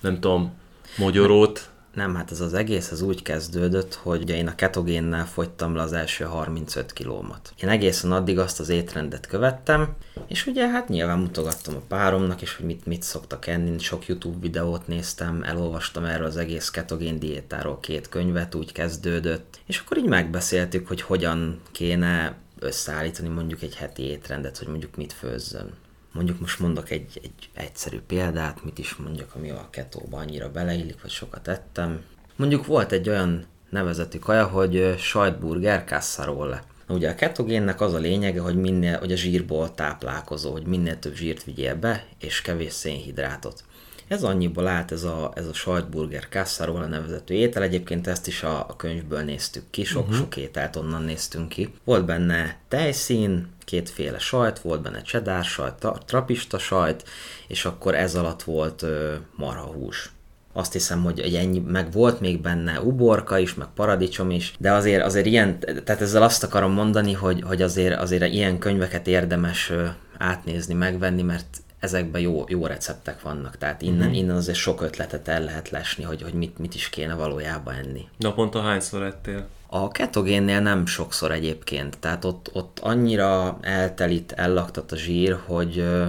nem 0.00 0.20
tudom, 0.20 0.56
mogyorót? 0.96 1.68
Nem, 1.98 2.14
hát 2.14 2.30
ez 2.30 2.40
az 2.40 2.54
egész 2.54 2.90
az 2.90 3.02
úgy 3.02 3.22
kezdődött, 3.22 3.94
hogy 3.94 4.30
én 4.30 4.46
a 4.46 4.54
ketogénnel 4.54 5.26
fogytam 5.26 5.74
le 5.74 5.82
az 5.82 5.92
első 5.92 6.24
35 6.24 6.92
kilómat. 6.92 7.52
Én 7.62 7.68
egészen 7.68 8.12
addig 8.12 8.38
azt 8.38 8.60
az 8.60 8.68
étrendet 8.68 9.26
követtem, 9.26 9.94
és 10.26 10.46
ugye 10.46 10.68
hát 10.68 10.88
nyilván 10.88 11.18
mutogattam 11.18 11.74
a 11.74 11.82
páromnak, 11.88 12.42
és 12.42 12.56
hogy 12.56 12.66
mit, 12.66 12.86
mit 12.86 13.02
szoktak 13.02 13.46
enni, 13.46 13.78
sok 13.78 14.06
YouTube 14.06 14.38
videót 14.40 14.86
néztem, 14.86 15.42
elolvastam 15.42 16.04
erről 16.04 16.26
az 16.26 16.36
egész 16.36 16.70
ketogén 16.70 17.18
diétáról 17.18 17.80
két 17.80 18.08
könyvet, 18.08 18.54
úgy 18.54 18.72
kezdődött, 18.72 19.60
és 19.66 19.78
akkor 19.78 19.96
így 19.96 20.08
megbeszéltük, 20.08 20.88
hogy 20.88 21.00
hogyan 21.00 21.60
kéne 21.72 22.34
összeállítani 22.58 23.28
mondjuk 23.28 23.62
egy 23.62 23.74
heti 23.74 24.02
étrendet, 24.02 24.58
hogy 24.58 24.68
mondjuk 24.68 24.96
mit 24.96 25.12
főzzön. 25.12 25.72
Mondjuk 26.18 26.40
most 26.40 26.58
mondok 26.58 26.90
egy, 26.90 27.20
egy 27.22 27.50
egyszerű 27.54 28.00
példát, 28.06 28.64
mit 28.64 28.78
is 28.78 28.94
mondjak, 28.94 29.34
ami 29.34 29.50
a 29.50 29.68
ketóba 29.70 30.18
annyira 30.18 30.50
beleillik, 30.50 31.02
vagy 31.02 31.10
sokat 31.10 31.48
ettem. 31.48 32.04
Mondjuk 32.36 32.66
volt 32.66 32.92
egy 32.92 33.08
olyan 33.08 33.44
nevezetű 33.70 34.18
kaja, 34.18 34.46
hogy 34.46 34.94
sajtburger 34.98 35.84
casserole. 35.84 36.62
Ugye 36.88 37.10
a 37.10 37.14
ketogénnek 37.14 37.80
az 37.80 37.94
a 37.94 37.98
lényege, 37.98 38.40
hogy, 38.40 38.56
minél, 38.56 38.98
hogy 38.98 39.12
a 39.12 39.16
zsírból 39.16 39.74
táplálkozó, 39.74 40.52
hogy 40.52 40.66
minél 40.66 40.98
több 40.98 41.14
zsírt 41.14 41.44
vigyél 41.44 41.74
be, 41.74 42.04
és 42.18 42.40
kevés 42.40 42.72
szénhidrátot. 42.72 43.64
Ez 44.08 44.22
annyiból 44.22 44.66
állt 44.66 44.92
ez 44.92 45.04
a, 45.04 45.32
ez 45.34 45.46
a 45.46 45.52
sajtburger 45.52 46.26
casserole 46.30 46.86
nevezetű 46.86 47.34
étel, 47.34 47.62
egyébként 47.62 48.06
ezt 48.06 48.26
is 48.26 48.42
a, 48.42 48.58
a 48.58 48.76
könyvből 48.76 49.20
néztük 49.22 49.64
ki, 49.70 49.84
sok-sok 49.84 50.26
uh-huh. 50.26 50.42
ételt 50.42 50.76
onnan 50.76 51.02
néztünk 51.02 51.48
ki. 51.48 51.74
Volt 51.84 52.04
benne 52.04 52.56
tejszín, 52.68 53.48
kétféle 53.64 54.18
sajt, 54.18 54.58
volt 54.58 54.82
benne 54.82 55.02
cheddar 55.02 55.44
sajt, 55.44 55.86
trapista 56.06 56.58
sajt, 56.58 57.04
és 57.46 57.64
akkor 57.64 57.94
ez 57.94 58.14
alatt 58.14 58.42
volt 58.42 58.82
ö, 58.82 59.14
marhahús. 59.36 60.12
Azt 60.52 60.72
hiszem, 60.72 61.02
hogy 61.02 61.20
egy 61.20 61.34
ennyi, 61.34 61.58
meg 61.58 61.92
volt 61.92 62.20
még 62.20 62.40
benne 62.40 62.80
uborka 62.80 63.38
is, 63.38 63.54
meg 63.54 63.66
paradicsom 63.74 64.30
is, 64.30 64.54
de 64.58 64.72
azért, 64.72 65.04
azért 65.04 65.26
ilyen, 65.26 65.58
tehát 65.58 66.00
ezzel 66.00 66.22
azt 66.22 66.44
akarom 66.44 66.72
mondani, 66.72 67.12
hogy, 67.12 67.42
hogy 67.42 67.62
azért, 67.62 68.00
azért 68.00 68.32
ilyen 68.32 68.58
könyveket 68.58 69.06
érdemes 69.06 69.72
átnézni, 70.18 70.74
megvenni, 70.74 71.22
mert 71.22 71.46
ezekben 71.78 72.20
jó, 72.20 72.44
jó 72.48 72.66
receptek 72.66 73.22
vannak, 73.22 73.58
tehát 73.58 73.82
innen, 73.82 73.98
uh-huh. 73.98 74.16
innen 74.16 74.36
azért 74.36 74.58
sok 74.58 74.80
ötletet 74.80 75.28
el 75.28 75.44
lehet 75.44 75.70
lesni, 75.70 76.04
hogy, 76.04 76.22
hogy 76.22 76.32
mit, 76.32 76.58
mit 76.58 76.74
is 76.74 76.88
kéne 76.88 77.14
valójában 77.14 77.74
enni. 77.74 78.08
Naponta 78.18 78.60
hányszor 78.60 79.02
ettél? 79.02 79.46
A 79.66 79.88
ketogénnél 79.88 80.60
nem 80.60 80.86
sokszor 80.86 81.32
egyébként, 81.32 81.98
tehát 81.98 82.24
ott, 82.24 82.50
ott 82.52 82.78
annyira 82.78 83.58
eltelít, 83.60 84.32
ellaktat 84.32 84.92
a 84.92 84.96
zsír, 84.96 85.38
hogy 85.46 85.78
ö, 85.78 86.08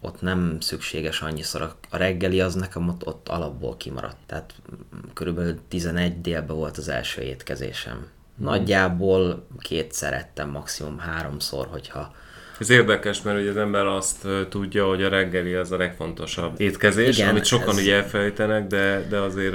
ott 0.00 0.20
nem 0.20 0.56
szükséges 0.60 1.20
annyiszor. 1.20 1.62
A, 1.62 1.76
a 1.90 1.96
reggeli 1.96 2.40
az 2.40 2.54
nekem 2.54 2.88
ott, 2.88 3.06
ott 3.06 3.28
alapból 3.28 3.76
kimaradt, 3.76 4.16
tehát 4.26 4.54
körülbelül 5.14 5.58
11 5.68 6.20
délben 6.20 6.56
volt 6.56 6.78
az 6.78 6.88
első 6.88 7.22
étkezésem. 7.22 8.06
Nagyjából 8.34 9.46
kétszer 9.58 10.12
ettem, 10.12 10.50
maximum 10.50 10.98
háromszor, 10.98 11.66
hogyha 11.70 12.14
ez 12.58 12.70
érdekes, 12.70 13.22
mert 13.22 13.40
ugye 13.40 13.50
az 13.50 13.56
ember 13.56 13.86
azt 13.86 14.26
tudja, 14.48 14.86
hogy 14.86 15.02
a 15.02 15.08
reggeli 15.08 15.54
az 15.54 15.72
a 15.72 15.76
legfontosabb 15.76 16.60
étkezés, 16.60 17.18
Igen, 17.18 17.28
amit 17.28 17.44
sokan 17.44 17.68
ez... 17.68 17.82
ugye 17.82 17.94
elfelejtenek, 17.94 18.66
de, 18.66 19.06
de 19.08 19.18
azért 19.18 19.54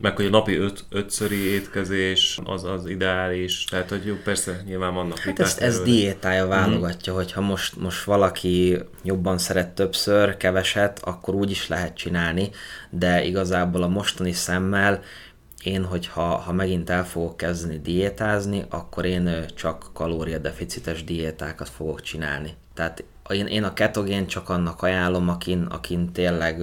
meg 0.00 0.16
hogy 0.16 0.26
a 0.26 0.30
napi 0.30 0.56
öt, 0.56 0.84
ötszöri 0.90 1.36
étkezés 1.36 2.38
az 2.44 2.64
az 2.64 2.86
ideális, 2.86 3.64
tehát 3.64 3.88
hogy 3.88 4.06
jó, 4.06 4.14
persze 4.24 4.62
nyilván 4.66 4.94
vannak 4.94 5.18
hát 5.18 5.38
ezt, 5.38 5.60
ez 5.60 5.82
diétája 5.82 6.42
mhm. 6.42 6.50
válogatja, 6.50 7.12
mm-hmm. 7.12 7.22
hogyha 7.22 7.40
most, 7.40 7.76
most 7.76 8.04
valaki 8.04 8.78
jobban 9.02 9.38
szeret 9.38 9.68
többször, 9.68 10.36
keveset, 10.36 11.00
akkor 11.04 11.34
úgy 11.34 11.50
is 11.50 11.68
lehet 11.68 11.96
csinálni, 11.96 12.50
de 12.90 13.24
igazából 13.24 13.82
a 13.82 13.88
mostani 13.88 14.32
szemmel 14.32 15.02
én, 15.64 15.84
hogyha 15.84 16.22
ha 16.22 16.52
megint 16.52 16.90
el 16.90 17.06
fogok 17.06 17.36
kezdeni 17.36 17.78
diétázni, 17.78 18.64
akkor 18.68 19.04
én 19.04 19.46
csak 19.54 19.90
kalóriadeficites 19.92 21.04
diétákat 21.04 21.68
fogok 21.68 22.00
csinálni. 22.00 22.54
Tehát 22.74 23.04
én, 23.28 23.46
én 23.46 23.64
a 23.64 23.72
ketogén 23.72 24.26
csak 24.26 24.48
annak 24.48 24.82
ajánlom, 24.82 25.28
akin, 25.28 25.62
akin 25.62 26.12
tényleg 26.12 26.62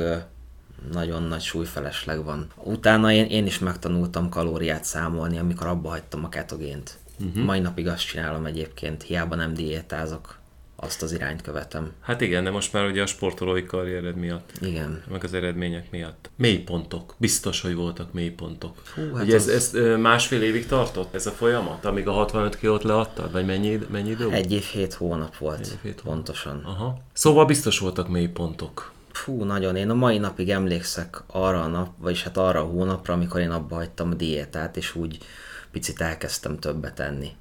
nagyon 0.91 1.23
nagy 1.23 1.41
súlyfelesleg 1.41 2.23
van. 2.23 2.47
Utána 2.63 3.11
én, 3.11 3.25
én 3.25 3.45
is 3.45 3.59
megtanultam 3.59 4.29
kalóriát 4.29 4.83
számolni, 4.83 5.37
amikor 5.37 5.67
abba 5.67 5.89
hagytam 5.89 6.23
a 6.23 6.29
ketogént. 6.29 6.97
Uh-huh. 7.19 7.43
Mai 7.43 7.59
napig 7.59 7.87
azt 7.87 8.05
csinálom 8.05 8.45
egyébként, 8.45 9.03
hiába 9.03 9.35
nem 9.35 9.53
diétázok 9.53 10.36
azt 10.79 11.01
az 11.01 11.11
irányt 11.11 11.41
követem. 11.41 11.91
Hát 12.01 12.21
igen, 12.21 12.43
de 12.43 12.49
most 12.49 12.73
már 12.73 12.85
ugye 12.85 13.01
a 13.01 13.05
sportolói 13.05 13.63
karriered 13.65 14.15
miatt. 14.15 14.51
Igen. 14.61 15.03
Meg 15.11 15.23
az 15.23 15.33
eredmények 15.33 15.91
miatt. 15.91 16.29
Mélypontok. 16.35 17.15
Biztos, 17.17 17.61
hogy 17.61 17.75
voltak 17.75 18.13
mélypontok. 18.13 18.81
Hú, 18.95 19.13
hát 19.15 19.23
ugye 19.23 19.35
az... 19.35 19.47
ez, 19.47 19.73
ez 19.73 19.99
másfél 19.99 20.41
évig 20.41 20.65
tartott 20.65 21.15
ez 21.15 21.25
a 21.25 21.31
folyamat, 21.31 21.85
amíg 21.85 22.07
a 22.07 22.11
65 22.11 22.57
kilót 22.59 22.83
leadtad? 22.83 23.31
Vagy 23.31 23.45
mennyi, 23.45 23.79
mennyi 23.91 24.09
idő? 24.09 24.31
Egy 24.31 24.51
év, 24.51 24.63
hét 24.63 24.93
hónap 24.93 25.37
volt. 25.37 25.59
Egy 25.59 25.67
év, 25.71 25.79
hét 25.81 26.01
pontosan. 26.01 26.61
Aha. 26.65 26.97
Szóval 27.13 27.45
biztos 27.45 27.79
voltak 27.79 28.09
mélypontok. 28.09 28.91
Fú, 29.11 29.43
nagyon. 29.43 29.75
Én 29.75 29.89
a 29.89 29.93
mai 29.93 30.17
napig 30.17 30.49
emlékszek 30.49 31.23
arra 31.27 31.61
a 31.61 31.67
nap, 31.67 31.89
vagyis 31.97 32.23
hát 32.23 32.37
arra 32.37 32.59
a 32.59 32.65
hónapra, 32.65 33.13
amikor 33.13 33.39
én 33.39 33.51
abba 33.51 33.75
hagytam 33.75 34.11
a 34.11 34.13
diétát, 34.13 34.77
és 34.77 34.95
úgy 34.95 35.17
picit 35.71 36.01
elkezdtem 36.01 36.59
többet 36.59 36.99
enni. 36.99 37.31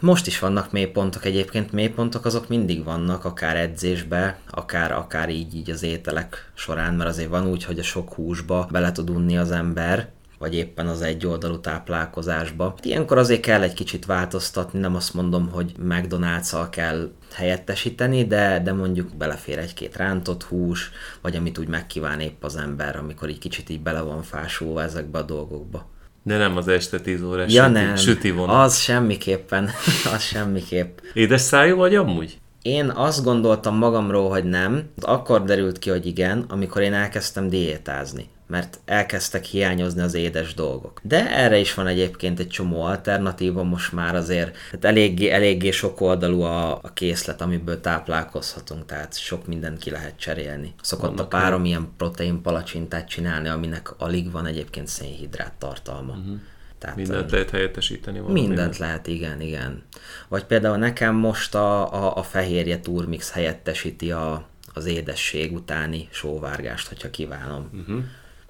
Most 0.00 0.26
is 0.26 0.38
vannak 0.38 0.72
mélypontok 0.72 1.24
egyébként, 1.24 1.72
mélypontok 1.72 2.24
azok 2.24 2.48
mindig 2.48 2.84
vannak, 2.84 3.24
akár 3.24 3.56
edzésbe, 3.56 4.38
akár, 4.50 4.92
akár 4.92 5.28
így, 5.28 5.54
így 5.54 5.70
az 5.70 5.82
ételek 5.82 6.50
során, 6.54 6.94
mert 6.94 7.10
azért 7.10 7.28
van 7.28 7.46
úgy, 7.46 7.64
hogy 7.64 7.78
a 7.78 7.82
sok 7.82 8.12
húsba 8.12 8.68
bele 8.70 8.92
tud 8.92 9.10
unni 9.10 9.38
az 9.38 9.50
ember, 9.50 10.12
vagy 10.38 10.54
éppen 10.54 10.86
az 10.86 11.02
egy 11.02 11.26
oldalú 11.26 11.60
táplálkozásba. 11.60 12.74
Ilyenkor 12.82 13.18
azért 13.18 13.40
kell 13.40 13.62
egy 13.62 13.74
kicsit 13.74 14.06
változtatni, 14.06 14.78
nem 14.78 14.94
azt 14.94 15.14
mondom, 15.14 15.48
hogy 15.48 15.74
McDonald's-al 15.88 16.66
kell 16.70 17.10
helyettesíteni, 17.32 18.26
de, 18.26 18.60
de 18.64 18.72
mondjuk 18.72 19.16
belefér 19.16 19.58
egy-két 19.58 19.96
rántott 19.96 20.42
hús, 20.42 20.90
vagy 21.20 21.36
amit 21.36 21.58
úgy 21.58 21.68
megkíván 21.68 22.20
épp 22.20 22.44
az 22.44 22.56
ember, 22.56 22.96
amikor 22.96 23.28
egy 23.28 23.38
kicsit 23.38 23.68
így 23.68 23.80
bele 23.80 24.00
van 24.00 24.22
fásulva 24.22 24.82
ezekbe 24.82 25.18
a 25.18 25.22
dolgokba. 25.22 25.92
De 26.26 26.36
nem 26.36 26.56
az 26.56 26.68
este 26.68 27.00
10 27.00 27.22
órás 27.22 27.52
ja, 27.52 27.62
süti, 27.62 27.72
nem. 27.72 27.96
süti 27.96 28.30
vonat. 28.30 28.64
Az 28.64 28.78
semmiképpen, 28.78 29.70
az 30.14 30.22
semmiképp. 30.22 30.98
Édes 31.12 31.40
szájú 31.40 31.76
vagy 31.76 31.94
amúgy? 31.94 32.38
Én 32.62 32.90
azt 32.90 33.24
gondoltam 33.24 33.76
magamról, 33.76 34.28
hogy 34.28 34.44
nem. 34.44 34.82
Akkor 35.00 35.44
derült 35.44 35.78
ki, 35.78 35.90
hogy 35.90 36.06
igen, 36.06 36.44
amikor 36.48 36.82
én 36.82 36.92
elkezdtem 36.92 37.48
diétázni 37.48 38.28
mert 38.46 38.80
elkezdtek 38.84 39.44
hiányozni 39.44 40.00
az 40.02 40.14
édes 40.14 40.54
dolgok. 40.54 41.00
De 41.02 41.30
erre 41.30 41.58
is 41.58 41.74
van 41.74 41.86
egyébként 41.86 42.38
egy 42.38 42.48
csomó 42.48 42.82
alternatíva, 42.82 43.62
most 43.62 43.92
már 43.92 44.14
azért 44.14 44.56
hát 44.70 44.84
eléggé, 44.84 45.30
eléggé 45.30 45.70
sok 45.70 46.00
oldalú 46.00 46.40
a, 46.40 46.72
a 46.82 46.92
készlet, 46.94 47.40
amiből 47.40 47.80
táplálkozhatunk, 47.80 48.86
tehát 48.86 49.18
sok 49.18 49.46
mindent 49.46 49.78
ki 49.78 49.90
lehet 49.90 50.18
cserélni. 50.18 50.74
Szokott 50.82 51.10
Vannak 51.10 51.24
a 51.24 51.26
párom 51.26 51.64
ilyen 51.64 51.88
protein 51.96 52.42
palacsintát 52.42 53.08
csinálni, 53.08 53.48
aminek 53.48 53.90
alig 53.98 54.30
van 54.30 54.46
egyébként 54.46 54.88
szénhidrát 54.88 55.52
tartalma. 55.52 56.12
Uh-huh. 56.12 56.40
Tehát, 56.78 56.96
mindent 56.96 57.30
lehet 57.30 57.50
helyettesíteni 57.50 58.18
valamivel. 58.18 58.48
Mindent 58.48 58.78
lehet, 58.78 59.06
igen, 59.06 59.40
igen. 59.40 59.82
Vagy 60.28 60.44
például 60.44 60.76
nekem 60.76 61.14
most 61.14 61.54
a, 61.54 61.94
a, 61.94 62.16
a 62.16 62.22
fehérje 62.22 62.80
turmix 62.80 63.32
helyettesíti 63.32 64.12
a, 64.12 64.46
az 64.74 64.86
édesség 64.86 65.54
utáni 65.54 66.08
sóvárgást, 66.10 66.88
hogyha 66.88 67.10
kívánom. 67.10 67.70
Uh-huh 67.72 68.04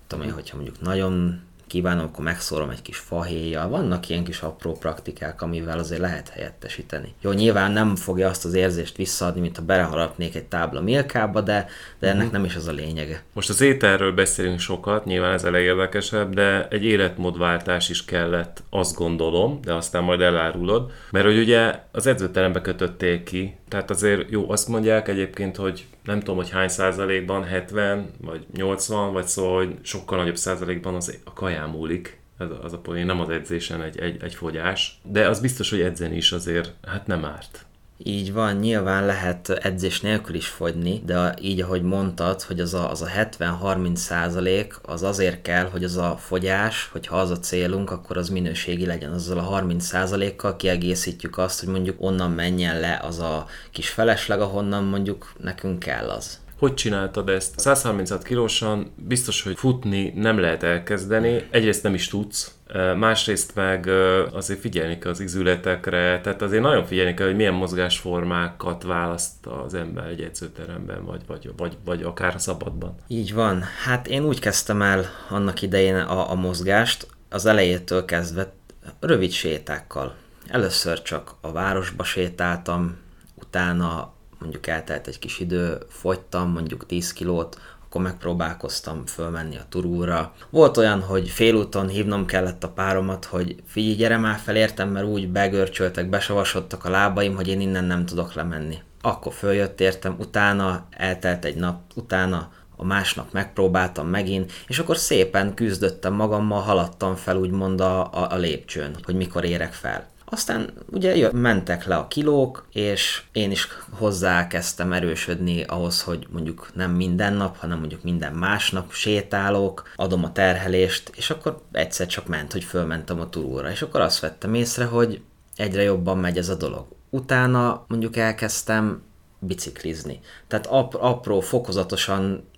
tudom 0.07 0.25
én, 0.25 0.33
hogyha 0.33 0.57
mondjuk 0.57 0.81
nagyon 0.81 1.41
kívánom, 1.67 2.05
akkor 2.05 2.25
megszórom 2.25 2.71
egy 2.71 2.83
kis 2.83 2.99
fahéjjal. 2.99 3.69
Vannak 3.69 4.09
ilyen 4.09 4.25
kis 4.25 4.41
apró 4.41 4.73
praktikák, 4.73 5.43
amivel 5.43 5.79
azért 5.79 6.01
lehet 6.01 6.29
helyettesíteni. 6.29 7.15
Jó, 7.21 7.33
nyilván 7.33 7.73
nem 7.73 7.97
fogja 7.97 8.29
azt 8.29 8.45
az 8.45 8.55
érzést 8.55 8.97
visszaadni, 8.97 9.41
mint 9.41 9.57
ha 9.57 9.63
beleharapnék 9.63 10.35
egy 10.35 10.45
tábla 10.45 10.81
milkába, 10.81 11.41
de, 11.41 11.67
de 11.99 12.07
ennek 12.07 12.17
uh-huh. 12.17 12.33
nem 12.33 12.45
is 12.45 12.57
az 12.57 12.67
a 12.67 12.73
lényege. 12.73 13.23
Most 13.33 13.49
az 13.49 13.61
ételről 13.61 14.13
beszélünk 14.13 14.59
sokat, 14.59 15.05
nyilván 15.05 15.33
ez 15.33 15.45
a 15.45 15.51
legérdekesebb, 15.51 16.35
de 16.35 16.69
egy 16.69 16.85
életmódváltás 16.85 17.89
is 17.89 18.05
kellett, 18.05 18.63
azt 18.71 18.97
gondolom, 18.97 19.61
de 19.63 19.75
aztán 19.75 20.03
majd 20.05 20.21
elárulod, 20.21 20.93
mert 21.11 21.27
hogy 21.27 21.39
ugye 21.39 21.81
az 21.93 22.07
edzőterembe 22.07 22.61
kötötték 22.61 23.23
ki, 23.23 23.57
tehát 23.75 23.91
azért 23.91 24.31
jó, 24.31 24.51
azt 24.51 24.69
mondják 24.69 25.09
egyébként, 25.09 25.57
hogy 25.57 25.87
nem 26.05 26.19
tudom, 26.19 26.37
hogy 26.37 26.51
hány 26.51 26.69
százalékban, 26.69 27.45
70 27.45 28.11
vagy 28.21 28.47
80, 28.53 29.13
vagy 29.13 29.27
szóval, 29.27 29.57
hogy 29.57 29.77
sokkal 29.83 30.19
nagyobb 30.19 30.37
százalékban 30.37 30.95
az 30.95 31.19
a 31.25 31.33
kaján 31.33 31.69
múlik. 31.69 32.19
Ez 32.39 32.47
az 32.63 32.73
a 32.73 32.79
poén, 32.79 33.07
nem 33.07 33.21
az 33.21 33.29
edzésen 33.29 33.83
egy, 33.83 33.99
egy, 33.99 34.23
egy 34.23 34.35
fogyás. 34.35 35.01
De 35.03 35.29
az 35.29 35.41
biztos, 35.41 35.71
hogy 35.71 35.81
edzeni 35.81 36.17
is 36.17 36.33
azért, 36.33 36.73
hát 36.87 37.07
nem 37.07 37.25
árt. 37.25 37.67
Így 37.99 38.33
van, 38.33 38.57
nyilván 38.57 39.07
lehet 39.07 39.49
edzés 39.49 40.01
nélkül 40.01 40.35
is 40.35 40.47
fogyni, 40.47 41.03
de 41.07 41.35
így 41.41 41.61
ahogy 41.61 41.83
mondtad, 41.83 42.43
hogy 42.43 42.61
az 42.61 42.75
a, 42.75 42.91
az 42.91 43.03
a 43.03 43.07
70-30 43.07 43.95
százalék 43.95 44.79
az 44.83 45.03
azért 45.03 45.43
kell, 45.43 45.65
hogy 45.65 45.85
az 45.85 45.97
a 45.97 46.17
fogyás, 46.17 46.89
hogyha 46.93 47.17
az 47.17 47.31
a 47.31 47.39
célunk, 47.39 47.91
akkor 47.91 48.17
az 48.17 48.29
minőségi 48.29 48.87
legyen. 48.87 49.13
Azzal 49.13 49.39
a 49.39 49.43
30 49.43 49.85
százalékkal 49.85 50.57
kiegészítjük 50.57 51.39
azt, 51.39 51.61
hogy 51.61 51.69
mondjuk 51.69 52.03
onnan 52.03 52.31
menjen 52.31 52.81
le 52.81 53.01
az 53.03 53.19
a 53.19 53.47
kis 53.71 53.89
felesleg, 53.89 54.41
ahonnan 54.41 54.85
mondjuk 54.85 55.33
nekünk 55.41 55.79
kell 55.79 56.09
az. 56.09 56.44
Hogy 56.65 56.75
csináltad 56.75 57.29
ezt? 57.29 57.59
136 57.59 58.23
kilósan 58.23 58.93
biztos, 58.97 59.43
hogy 59.43 59.57
futni 59.57 60.13
nem 60.17 60.39
lehet 60.39 60.63
elkezdeni. 60.63 61.47
Egyrészt 61.51 61.83
nem 61.83 61.95
is 61.95 62.09
tudsz, 62.09 62.55
másrészt 62.97 63.55
meg 63.55 63.89
azért 64.33 64.61
figyelni 64.61 64.99
kell 64.99 65.11
az 65.11 65.21
izületekre, 65.21 66.21
tehát 66.21 66.43
azért 66.43 66.63
nagyon 66.63 66.85
figyelni 66.85 67.15
kell, 67.15 67.27
hogy 67.27 67.37
milyen 67.37 67.55
mozgásformákat 67.55 68.83
választ 68.83 69.47
az 69.47 69.75
ember 69.75 70.07
egy 70.07 70.21
edzőteremben, 70.21 71.05
vagy, 71.05 71.21
vagy, 71.27 71.51
vagy, 71.57 71.77
vagy 71.85 72.03
akár 72.03 72.35
a 72.35 72.39
szabadban. 72.39 72.95
Így 73.09 73.35
van. 73.35 73.63
Hát 73.85 74.07
én 74.07 74.25
úgy 74.25 74.39
kezdtem 74.39 74.83
el 74.83 75.05
annak 75.29 75.63
idején 75.63 75.97
a, 75.97 76.31
a 76.31 76.35
mozgást, 76.35 77.07
az 77.29 77.47
elejétől 77.47 78.05
kezdve 78.05 78.53
rövid 79.01 79.31
sétákkal. 79.31 80.15
Először 80.49 81.03
csak 81.03 81.35
a 81.41 81.53
városba 81.53 82.05
sétáltam, 82.05 82.97
utána 83.35 84.14
mondjuk 84.45 84.67
eltelt 84.67 85.07
egy 85.07 85.19
kis 85.19 85.41
idő, 85.41 85.79
fogytam 85.89 86.51
mondjuk 86.51 86.87
10 86.87 87.13
kilót, 87.13 87.59
akkor 87.85 88.03
megpróbálkoztam 88.03 89.07
fölmenni 89.07 89.57
a 89.57 89.67
turúra. 89.69 90.33
Volt 90.51 90.77
olyan, 90.77 91.01
hogy 91.01 91.29
félúton 91.29 91.89
hívnom 91.89 92.27
kellett 92.27 92.65
a 92.65 92.69
páromat, 92.69 93.25
hogy 93.25 93.63
figyelj, 93.67 93.95
gyere 93.95 94.17
már 94.17 94.39
fel, 94.39 94.87
mert 94.87 95.07
úgy 95.07 95.29
begörcsöltek, 95.29 96.09
besavasodtak 96.09 96.85
a 96.85 96.91
lábaim, 96.91 97.35
hogy 97.35 97.49
én 97.49 97.61
innen 97.61 97.85
nem 97.85 98.07
tudok 98.07 98.35
lemenni. 98.35 98.79
Akkor 99.01 99.33
följött 99.33 99.81
értem, 99.81 100.17
utána 100.19 100.87
eltelt 100.91 101.45
egy 101.45 101.57
nap, 101.57 101.81
utána 101.95 102.51
a 102.77 102.85
másnap 102.85 103.33
megpróbáltam 103.33 104.09
megint, 104.09 104.53
és 104.67 104.79
akkor 104.79 104.97
szépen 104.97 105.55
küzdöttem 105.55 106.15
magammal, 106.15 106.61
haladtam 106.61 107.15
fel 107.15 107.37
úgymond 107.37 107.81
a, 107.81 108.01
a, 108.01 108.31
a 108.31 108.37
lépcsőn, 108.37 108.97
hogy 109.03 109.15
mikor 109.15 109.45
érek 109.45 109.73
fel. 109.73 110.13
Aztán 110.35 110.73
ugye 110.91 111.17
jött, 111.17 111.33
mentek 111.33 111.85
le 111.85 111.97
a 111.97 112.09
kilók, 112.09 112.67
és 112.73 113.23
én 113.33 113.51
is 113.51 113.69
hozzá 113.91 114.47
kezdtem 114.47 114.93
erősödni 114.93 115.63
ahhoz, 115.63 116.03
hogy 116.03 116.27
mondjuk 116.31 116.71
nem 116.75 116.91
minden 116.91 117.33
nap, 117.33 117.57
hanem 117.57 117.79
mondjuk 117.79 118.03
minden 118.03 118.33
másnap 118.33 118.93
sétálok, 118.93 119.93
adom 119.97 120.25
a 120.25 120.33
terhelést, 120.33 121.13
és 121.17 121.31
akkor 121.31 121.63
egyszer 121.73 122.07
csak 122.07 122.27
ment, 122.27 122.53
hogy 122.53 122.65
fölmentem 122.65 123.21
a 123.21 123.29
turúra, 123.29 123.71
és 123.71 123.83
akkor 123.83 124.01
azt 124.01 124.21
vettem 124.21 124.55
észre, 124.55 124.85
hogy 124.85 125.21
egyre 125.57 125.83
jobban 125.83 126.19
megy 126.19 126.39
ez 126.39 126.49
a 126.49 126.55
dolog. 126.55 126.87
Utána 127.11 127.85
mondjuk 127.89 128.17
elkezdtem 128.17 129.03
biciklizni. 129.39 130.21
Tehát 130.49 130.67
ap- 130.67 130.95
apró, 130.95 131.41
fokozatosan 131.41 132.49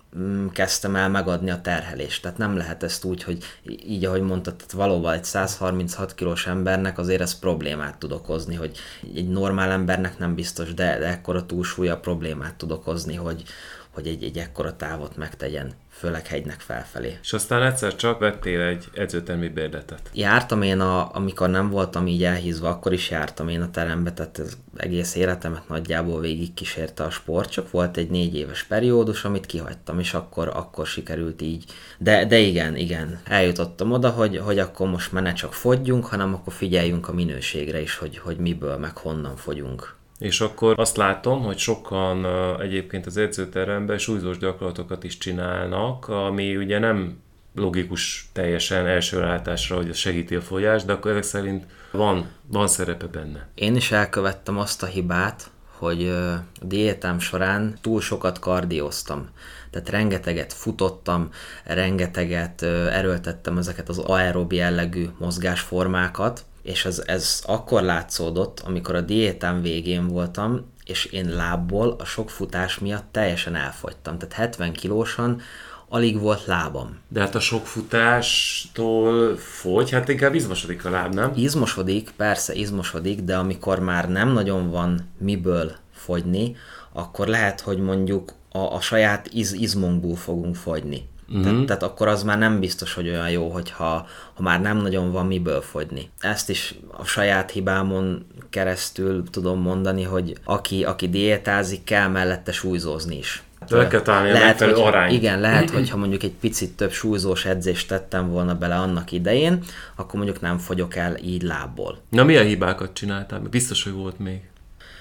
kezdtem 0.51 0.95
el 0.95 1.09
megadni 1.09 1.49
a 1.49 1.61
terhelést. 1.61 2.21
Tehát 2.21 2.37
nem 2.37 2.57
lehet 2.57 2.83
ezt 2.83 3.03
úgy, 3.03 3.23
hogy 3.23 3.43
így, 3.85 4.05
ahogy 4.05 4.21
mondtad, 4.21 4.55
tehát 4.55 4.71
valóban 4.71 5.13
egy 5.13 5.23
136 5.23 6.15
kilós 6.15 6.47
embernek 6.47 6.97
azért 6.97 7.21
ez 7.21 7.39
problémát 7.39 7.97
tud 7.97 8.11
okozni, 8.11 8.55
hogy 8.55 8.77
egy 9.15 9.29
normál 9.29 9.71
embernek 9.71 10.17
nem 10.17 10.35
biztos, 10.35 10.73
de, 10.73 10.97
de 10.99 11.05
ekkora 11.05 11.45
túlsúlya 11.45 11.99
problémát 11.99 12.55
tud 12.55 12.71
okozni, 12.71 13.15
hogy, 13.15 13.43
hogy 13.89 14.07
egy, 14.07 14.23
egy 14.23 14.37
ekkora 14.37 14.75
távot 14.75 15.17
megtegyen 15.17 15.73
főleg 15.97 16.27
hegynek 16.27 16.59
felfelé. 16.59 17.17
És 17.21 17.33
aztán 17.33 17.63
egyszer 17.63 17.95
csak 17.95 18.19
vettél 18.19 18.61
egy 18.61 18.85
edzőtermi 18.93 19.47
bérletet. 19.47 20.01
Jártam 20.13 20.61
én, 20.61 20.79
a, 20.79 21.15
amikor 21.15 21.49
nem 21.49 21.69
voltam 21.69 22.07
így 22.07 22.23
elhízva, 22.23 22.69
akkor 22.69 22.93
is 22.93 23.09
jártam 23.09 23.49
én 23.49 23.61
a 23.61 23.71
terembe, 23.71 24.13
tehát 24.13 24.39
ez 24.39 24.57
egész 24.75 25.15
életemet 25.15 25.67
nagyjából 25.67 26.19
végig 26.19 26.53
kísérte 26.53 27.03
a 27.03 27.09
sport, 27.09 27.49
csak 27.49 27.71
volt 27.71 27.97
egy 27.97 28.09
négy 28.09 28.35
éves 28.35 28.63
periódus, 28.63 29.23
amit 29.23 29.45
kihagytam, 29.45 29.99
és 29.99 30.13
akkor, 30.13 30.47
akkor 30.47 30.85
sikerült 30.85 31.41
így. 31.41 31.65
De, 31.97 32.25
de 32.25 32.37
igen, 32.37 32.75
igen, 32.75 33.19
eljutottam 33.23 33.91
oda, 33.91 34.09
hogy, 34.09 34.37
hogy 34.37 34.59
akkor 34.59 34.87
most 34.87 35.11
már 35.11 35.23
ne 35.23 35.33
csak 35.33 35.53
fogyjunk, 35.53 36.05
hanem 36.05 36.33
akkor 36.33 36.53
figyeljünk 36.53 37.07
a 37.07 37.13
minőségre 37.13 37.81
is, 37.81 37.97
hogy, 37.97 38.17
hogy 38.17 38.37
miből, 38.37 38.77
meg 38.77 38.97
honnan 38.97 39.35
fogyunk. 39.35 39.96
És 40.19 40.41
akkor 40.41 40.79
azt 40.79 40.97
látom, 40.97 41.43
hogy 41.43 41.57
sokan 41.57 42.25
egyébként 42.61 43.05
az 43.05 43.17
edzőteremben 43.17 43.97
súlyzós 43.97 44.37
gyakorlatokat 44.37 45.03
is 45.03 45.17
csinálnak, 45.17 46.07
ami 46.07 46.55
ugye 46.57 46.79
nem 46.79 47.19
logikus 47.55 48.29
teljesen 48.33 48.85
első 48.85 49.19
látásra, 49.19 49.75
hogy 49.75 49.89
ez 49.89 49.97
segíti 49.97 50.35
a 50.35 50.41
fogyást, 50.41 50.85
de 50.85 50.93
akkor 50.93 51.11
ezek 51.11 51.23
szerint 51.23 51.65
van, 51.91 52.29
van 52.47 52.67
szerepe 52.67 53.05
benne. 53.05 53.47
Én 53.55 53.75
is 53.75 53.91
elkövettem 53.91 54.57
azt 54.57 54.83
a 54.83 54.85
hibát, 54.85 55.49
hogy 55.77 56.07
a 56.07 56.43
diétám 56.61 57.19
során 57.19 57.77
túl 57.81 58.01
sokat 58.01 58.39
kardioztam. 58.39 59.29
Tehát 59.71 59.89
rengeteget 59.89 60.53
futottam, 60.53 61.29
rengeteget 61.63 62.61
erőltettem 62.91 63.57
ezeket 63.57 63.89
az 63.89 63.97
aerobi 63.97 64.55
jellegű 64.55 65.07
mozgásformákat, 65.17 66.45
és 66.67 66.85
ez, 66.85 67.03
ez 67.05 67.43
akkor 67.45 67.81
látszódott, 67.81 68.59
amikor 68.59 68.95
a 68.95 69.01
diétám 69.01 69.61
végén 69.61 70.07
voltam, 70.07 70.71
és 70.85 71.05
én 71.05 71.29
lábból 71.29 71.95
a 71.99 72.05
sok 72.05 72.29
futás 72.29 72.79
miatt 72.79 73.07
teljesen 73.11 73.55
elfogytam. 73.55 74.17
Tehát 74.17 74.33
70 74.33 74.71
kilósan 74.73 75.41
alig 75.89 76.19
volt 76.19 76.45
lábam. 76.45 76.99
De 77.07 77.19
hát 77.19 77.35
a 77.35 77.39
sok 77.39 77.65
futástól 77.65 79.37
fogy, 79.37 79.89
hát 79.89 80.09
inkább 80.09 80.33
izmosodik 80.33 80.85
a 80.85 80.89
láb, 80.89 81.13
nem? 81.13 81.31
Izmosodik, 81.35 82.11
persze 82.17 82.53
izmosodik, 82.53 83.21
de 83.21 83.37
amikor 83.37 83.79
már 83.79 84.09
nem 84.09 84.33
nagyon 84.33 84.69
van 84.69 85.09
miből 85.17 85.71
fogyni, 85.93 86.55
akkor 86.93 87.27
lehet, 87.27 87.61
hogy 87.61 87.77
mondjuk 87.77 88.33
a, 88.51 88.59
a 88.59 88.81
saját 88.81 89.27
iz, 89.27 89.53
izmunkból 89.53 90.15
fogunk 90.15 90.55
fogyni. 90.55 91.07
Uh-huh. 91.29 91.43
Tehát, 91.43 91.65
tehát 91.65 91.83
akkor 91.83 92.07
az 92.07 92.23
már 92.23 92.37
nem 92.37 92.59
biztos, 92.59 92.93
hogy 92.93 93.07
olyan 93.07 93.29
jó, 93.29 93.49
hogyha 93.49 94.07
ha 94.33 94.41
már 94.43 94.61
nem 94.61 94.77
nagyon 94.77 95.11
van 95.11 95.25
miből 95.25 95.61
fogyni. 95.61 96.09
Ezt 96.19 96.49
is 96.49 96.75
a 96.91 97.05
saját 97.05 97.51
hibámon 97.51 98.25
keresztül 98.49 99.23
tudom 99.29 99.61
mondani, 99.61 100.03
hogy 100.03 100.35
aki, 100.43 100.83
aki 100.83 101.09
diétázik, 101.09 101.83
kell 101.83 102.07
mellette 102.07 102.51
súlyzózni 102.51 103.17
is. 103.17 103.41
Le 103.69 103.87
kell 103.87 104.01
találni 104.01 104.31
lehet, 104.31 104.59
hogy, 104.59 104.73
arányt. 104.75 105.11
Igen, 105.11 105.39
lehet, 105.39 105.69
hogyha 105.77 105.97
mondjuk 105.97 106.23
egy 106.23 106.33
picit 106.39 106.75
több 106.75 106.91
súlyzós 106.91 107.45
edzést 107.45 107.87
tettem 107.87 108.29
volna 108.29 108.55
bele 108.55 108.75
annak 108.75 109.11
idején, 109.11 109.63
akkor 109.95 110.15
mondjuk 110.15 110.41
nem 110.41 110.57
fogyok 110.57 110.95
el 110.95 111.17
így 111.17 111.41
lábból. 111.41 111.97
Na 112.09 112.23
milyen 112.23 112.45
hibákat 112.45 112.93
csináltál? 112.93 113.39
Biztos, 113.39 113.83
hogy 113.83 113.93
volt 113.93 114.19
még. 114.19 114.41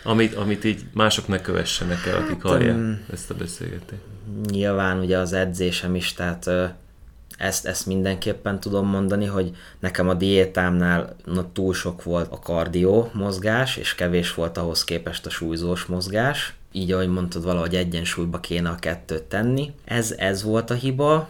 Amit, 0.07 0.35
amit 0.35 0.65
így 0.65 0.85
mások 0.93 1.29
ne 1.29 1.41
kövessenek 1.41 2.07
el, 2.07 2.17
akik 2.17 2.43
hát, 2.43 2.43
hallják 2.43 2.77
um, 2.77 3.05
ezt 3.13 3.31
a 3.31 3.35
beszélgetést. 3.35 4.01
Nyilván 4.51 4.99
ugye 4.99 5.19
az 5.19 5.33
edzésem 5.33 5.95
is, 5.95 6.13
tehát 6.13 6.51
ezt, 7.37 7.67
ezt 7.67 7.87
mindenképpen 7.87 8.61
tudom 8.61 8.87
mondani, 8.87 9.25
hogy 9.25 9.57
nekem 9.81 10.09
a 10.09 10.15
diétámnál 10.15 11.17
na, 11.25 11.53
túl 11.53 11.75
sok 11.75 12.03
volt 12.03 12.33
a 12.33 12.39
kardió 12.39 13.11
mozgás, 13.13 13.77
és 13.77 13.95
kevés 13.95 14.35
volt 14.35 14.59
ahhoz 14.59 14.85
képest 14.85 15.27
a 15.27 15.31
súlyzós 15.31 15.85
mozgás. 15.85 16.55
Így, 16.73 16.93
ahogy 16.93 17.09
mondtad, 17.09 17.43
valahogy 17.43 17.75
egyensúlyba 17.75 18.41
kéne 18.41 18.69
a 18.69 18.75
kettőt 18.75 19.23
tenni. 19.23 19.73
Ez, 19.85 20.15
ez 20.19 20.43
volt 20.43 20.71
a 20.71 20.75
hiba, 20.75 21.29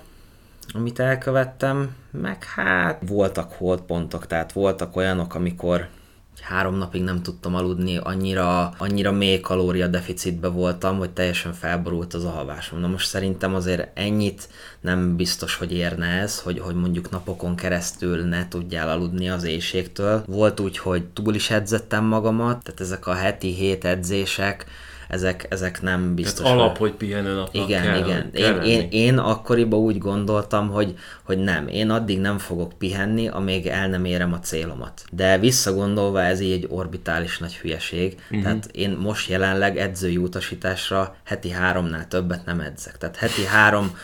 amit 0.73 0.99
elkövettem, 0.99 1.95
meg 2.11 2.45
hát 2.45 3.03
voltak 3.07 3.53
holdpontok, 3.53 4.27
tehát 4.27 4.53
voltak 4.53 4.97
olyanok, 4.97 5.35
amikor 5.35 5.89
három 6.41 6.75
napig 6.75 7.03
nem 7.03 7.23
tudtam 7.23 7.55
aludni, 7.55 7.97
annyira, 7.97 8.69
annyira 8.69 9.13
mély 9.13 9.41
kalória 9.41 9.87
deficitbe 9.87 10.49
voltam, 10.49 10.99
hogy 10.99 11.11
teljesen 11.11 11.53
felborult 11.53 12.15
az 12.15 12.25
alvásom. 12.25 12.81
Na 12.81 12.87
most 12.87 13.09
szerintem 13.09 13.55
azért 13.55 13.99
ennyit 13.99 14.49
nem 14.81 15.17
biztos, 15.17 15.57
hogy 15.57 15.73
érne 15.73 16.07
ez, 16.07 16.41
hogy, 16.41 16.59
hogy 16.59 16.75
mondjuk 16.75 17.11
napokon 17.11 17.57
keresztül 17.57 18.25
ne 18.25 18.49
tudjál 18.49 18.89
aludni 18.89 19.29
az 19.29 19.45
éjségtől. 19.45 20.23
Volt 20.27 20.61
úgy, 20.61 20.79
hogy 20.79 21.05
túl 21.05 21.35
is 21.35 21.51
edzettem 21.51 22.05
magamat, 22.05 22.63
tehát 22.63 22.81
ezek 22.81 23.07
a 23.07 23.15
heti 23.15 23.55
hét 23.55 23.85
edzések, 23.85 24.67
ezek, 25.09 25.47
ezek 25.51 25.83
nem 25.83 26.15
biztos. 26.15 26.45
Tehát 26.45 26.59
alap, 26.59 26.79
hogy 26.79 26.93
pihenőnapnak 26.93 27.65
Igen, 27.65 27.83
kell, 27.83 27.99
igen. 27.99 28.31
Kell 28.33 28.63
én, 28.63 28.81
én, 28.81 28.89
én 28.91 29.19
akkoriban 29.19 29.79
úgy 29.79 29.99
gondoltam, 29.99 30.71
hogy, 30.71 30.95
hogy 31.23 31.39
nem, 31.39 31.69
én 31.69 31.91
addig 31.91 32.21
nem 32.21 32.39
fogok 32.39 32.73
pihenni, 32.79 33.29
amíg 33.29 33.67
el 33.67 33.89
nem 33.89 34.05
érem 34.05 34.33
a 34.33 34.39
célomat. 34.39 35.05
De 35.11 35.39
visszagondolva 35.39 36.23
ez 36.23 36.41
így 36.41 36.53
egy 36.53 36.67
orbitális 36.69 37.39
nagy 37.39 37.57
hülyeség. 37.57 38.21
Uh-huh. 38.25 38.43
Tehát 38.43 38.69
én 38.73 38.91
most 38.91 39.29
jelenleg 39.29 39.77
edzői 39.77 40.17
utasításra 40.17 41.17
heti 41.25 41.51
háromnál 41.51 42.09
többet 42.09 42.45
nem 42.45 42.61
edzek. 42.61 42.99
Tehát 42.99 43.17
heti 43.17 43.45
három 43.45 43.97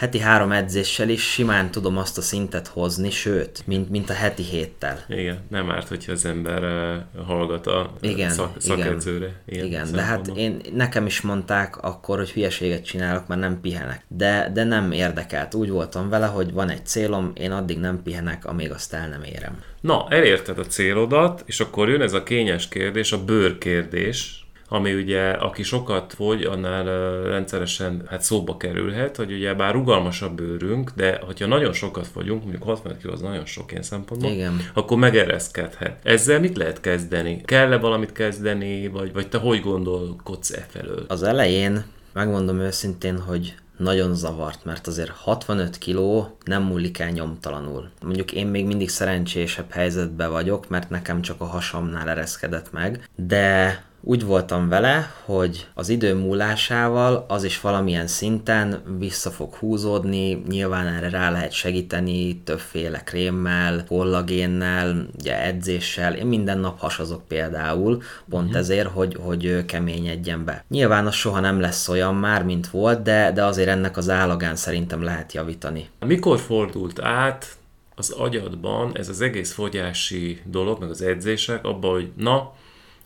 heti 0.00 0.18
három 0.18 0.52
edzéssel 0.52 1.08
is 1.08 1.22
simán 1.22 1.70
tudom 1.70 1.96
azt 1.96 2.18
a 2.18 2.20
szintet 2.20 2.66
hozni, 2.66 3.10
sőt, 3.10 3.62
mint, 3.66 3.90
mint 3.90 4.10
a 4.10 4.12
heti 4.12 4.42
héttel. 4.42 5.04
Igen, 5.08 5.38
nem 5.48 5.70
árt, 5.70 5.88
hogyha 5.88 6.12
az 6.12 6.24
ember 6.24 6.62
uh, 6.62 7.24
hallgat 7.26 7.66
a 7.66 7.92
igen, 8.00 8.30
szak, 8.30 8.54
szakedzőre. 8.58 9.42
Igen, 9.46 9.64
igen 9.64 9.92
de 9.92 10.02
hát 10.02 10.26
én, 10.34 10.60
nekem 10.74 11.06
is 11.06 11.20
mondták 11.20 11.76
akkor, 11.76 12.18
hogy 12.18 12.30
hülyeséget 12.30 12.84
csinálok, 12.84 13.26
mert 13.26 13.40
nem 13.40 13.60
pihenek. 13.60 14.04
De, 14.08 14.50
de 14.52 14.64
nem 14.64 14.92
érdekelt. 14.92 15.54
Úgy 15.54 15.70
voltam 15.70 16.08
vele, 16.08 16.26
hogy 16.26 16.52
van 16.52 16.68
egy 16.68 16.86
célom, 16.86 17.32
én 17.34 17.50
addig 17.50 17.78
nem 17.78 18.02
pihenek, 18.02 18.46
amíg 18.46 18.70
azt 18.70 18.94
el 18.94 19.08
nem 19.08 19.22
érem. 19.22 19.58
Na, 19.80 20.06
elérted 20.08 20.58
a 20.58 20.64
célodat, 20.64 21.42
és 21.46 21.60
akkor 21.60 21.88
jön 21.88 22.02
ez 22.02 22.12
a 22.12 22.22
kényes 22.22 22.68
kérdés, 22.68 23.12
a 23.12 23.24
bőr 23.24 23.58
kérdés, 23.58 24.44
ami 24.72 24.94
ugye, 24.94 25.30
aki 25.30 25.62
sokat 25.62 26.14
fogy, 26.14 26.42
annál 26.42 26.84
rendszeresen 27.22 28.02
hát 28.06 28.22
szóba 28.22 28.56
kerülhet, 28.56 29.16
hogy 29.16 29.32
ugye 29.32 29.54
bár 29.54 29.74
rugalmasabb 29.74 30.32
bőrünk, 30.32 30.90
de 30.96 31.20
hogyha 31.26 31.46
nagyon 31.46 31.72
sokat 31.72 32.06
fogyunk, 32.06 32.42
mondjuk 32.42 32.62
60 32.62 32.96
kg 33.02 33.10
az 33.10 33.20
nagyon 33.20 33.44
sok 33.46 33.72
én 33.72 33.82
szempontból, 33.82 34.30
Igen. 34.30 34.60
akkor 34.74 34.98
megereszkedhet. 34.98 36.00
Ezzel 36.02 36.40
mit 36.40 36.56
lehet 36.56 36.80
kezdeni? 36.80 37.40
Kell-e 37.44 37.76
valamit 37.76 38.12
kezdeni, 38.12 38.88
vagy, 38.88 39.12
vagy 39.12 39.28
te 39.28 39.38
hogy 39.38 39.60
gondolkodsz 39.60 40.50
e 40.50 40.66
felől? 40.68 41.04
Az 41.08 41.22
elején 41.22 41.84
megmondom 42.12 42.60
őszintén, 42.60 43.18
hogy 43.18 43.54
nagyon 43.76 44.14
zavart, 44.14 44.64
mert 44.64 44.86
azért 44.86 45.10
65 45.10 45.78
kiló 45.78 46.36
nem 46.44 46.62
múlik 46.62 46.98
el 46.98 47.10
nyomtalanul. 47.10 47.90
Mondjuk 48.02 48.32
én 48.32 48.46
még 48.46 48.66
mindig 48.66 48.88
szerencsésebb 48.88 49.70
helyzetben 49.70 50.30
vagyok, 50.30 50.68
mert 50.68 50.90
nekem 50.90 51.22
csak 51.22 51.40
a 51.40 51.44
hasamnál 51.44 52.08
ereszkedett 52.08 52.72
meg, 52.72 53.08
de 53.16 53.82
úgy 54.02 54.24
voltam 54.24 54.68
vele, 54.68 55.12
hogy 55.24 55.66
az 55.74 55.88
idő 55.88 56.14
múlásával 56.14 57.24
az 57.28 57.44
is 57.44 57.60
valamilyen 57.60 58.06
szinten 58.06 58.82
vissza 58.98 59.30
fog 59.30 59.54
húzódni, 59.54 60.42
nyilván 60.48 60.86
erre 60.86 61.08
rá 61.08 61.30
lehet 61.30 61.52
segíteni 61.52 62.42
többféle 62.44 62.98
krémmel, 62.98 63.84
kollagénnel, 63.84 65.06
ugye 65.18 65.44
edzéssel, 65.44 66.14
én 66.14 66.26
minden 66.26 66.58
nap 66.58 66.78
hasazok 66.78 67.28
például, 67.28 68.02
pont 68.28 68.44
uh-huh. 68.44 68.60
ezért, 68.60 68.88
hogy, 68.88 69.16
hogy 69.20 69.64
keményedjen 69.64 70.44
be. 70.44 70.64
Nyilván 70.68 71.06
az 71.06 71.14
soha 71.14 71.40
nem 71.40 71.60
lesz 71.60 71.88
olyan 71.88 72.14
már, 72.14 72.44
mint 72.44 72.68
volt, 72.68 73.02
de, 73.02 73.32
de 73.32 73.44
azért 73.44 73.68
ennek 73.68 73.96
az 73.96 74.10
állagán 74.10 74.56
szerintem 74.56 75.02
lehet 75.02 75.32
javítani. 75.32 75.88
Mikor 76.06 76.38
fordult 76.38 77.00
át 77.00 77.58
az 77.94 78.10
agyadban 78.10 78.90
ez 78.94 79.08
az 79.08 79.20
egész 79.20 79.52
fogyási 79.52 80.40
dolog, 80.44 80.80
meg 80.80 80.90
az 80.90 81.02
edzések, 81.02 81.64
abba, 81.64 81.88
hogy 81.88 82.12
na, 82.16 82.52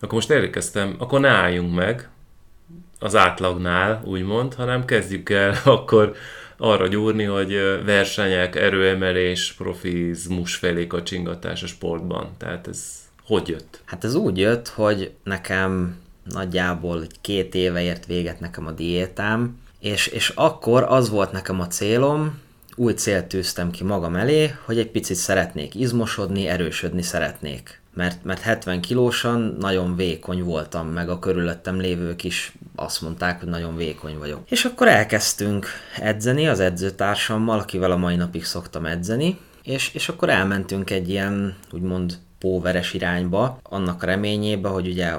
akkor 0.05 0.15
most 0.15 0.31
elkezdtem, 0.31 0.95
akkor 0.99 1.21
ne 1.21 1.29
álljunk 1.29 1.75
meg 1.75 2.09
az 2.99 3.17
átlagnál, 3.17 4.03
úgymond, 4.05 4.55
hanem 4.55 4.85
kezdjük 4.85 5.31
el 5.31 5.55
akkor 5.65 6.15
arra 6.57 6.87
gyúrni, 6.87 7.25
hogy 7.25 7.53
versenyek, 7.85 8.57
erőemelés, 8.57 9.53
profizmus 9.53 10.57
felé 10.57 10.87
kacsingatás 10.87 11.63
a 11.63 11.67
sportban. 11.67 12.31
Tehát 12.39 12.69
ez 12.69 13.03
hogy 13.27 13.49
jött? 13.49 13.81
Hát 13.85 14.05
ez 14.05 14.15
úgy 14.15 14.39
jött, 14.39 14.69
hogy 14.69 15.13
nekem 15.23 15.97
nagyjából 16.25 17.07
két 17.21 17.55
éve 17.55 17.83
ért 17.83 18.07
véget 18.07 18.41
nekem 18.41 18.67
a 18.67 18.71
diétám, 18.71 19.59
és, 19.81 20.07
és 20.07 20.33
akkor 20.35 20.83
az 20.83 21.11
volt 21.11 21.33
nekem 21.33 21.61
a 21.61 21.67
célom, 21.67 22.41
új 22.77 22.93
célt 22.93 23.27
tűztem 23.27 23.71
ki 23.71 23.85
magam 23.85 24.17
elé, 24.17 24.55
hogy 24.65 24.79
egy 24.79 24.91
picit 24.91 25.17
szeretnék 25.17 25.75
izmosodni, 25.75 26.47
erősödni 26.47 27.03
szeretnék 27.03 27.83
mert, 27.95 28.25
mert 28.25 28.41
70 28.41 28.81
kilósan 28.81 29.57
nagyon 29.61 29.97
vékony 29.97 30.43
voltam, 30.43 30.89
meg 30.89 31.09
a 31.09 31.19
körülöttem 31.19 31.81
lévők 31.81 32.25
is 32.25 32.53
azt 32.77 33.01
mondták, 33.01 33.41
hogy 33.41 33.49
nagyon 33.49 33.77
vékony 33.77 34.19
vagyok. 34.19 34.41
És 34.51 34.65
akkor 34.65 34.89
elkezdtünk 34.89 35.67
edzeni 36.01 36.49
az 36.49 36.61
edzőtársammal, 36.61 37.59
akivel 37.59 37.91
a 37.91 37.97
mai 37.97 38.17
napig 38.17 38.45
szoktam 38.45 38.87
edzeni, 38.87 39.39
és, 39.63 39.95
és 39.95 40.09
akkor 40.09 40.29
elmentünk 40.29 40.91
egy 40.91 41.09
ilyen, 41.09 41.57
úgymond 41.73 42.19
póveres 42.39 42.95
irányba, 42.95 43.59
annak 43.63 44.05
reményébe, 44.05 44.69
hogy 44.69 44.89
ugye 44.89 45.13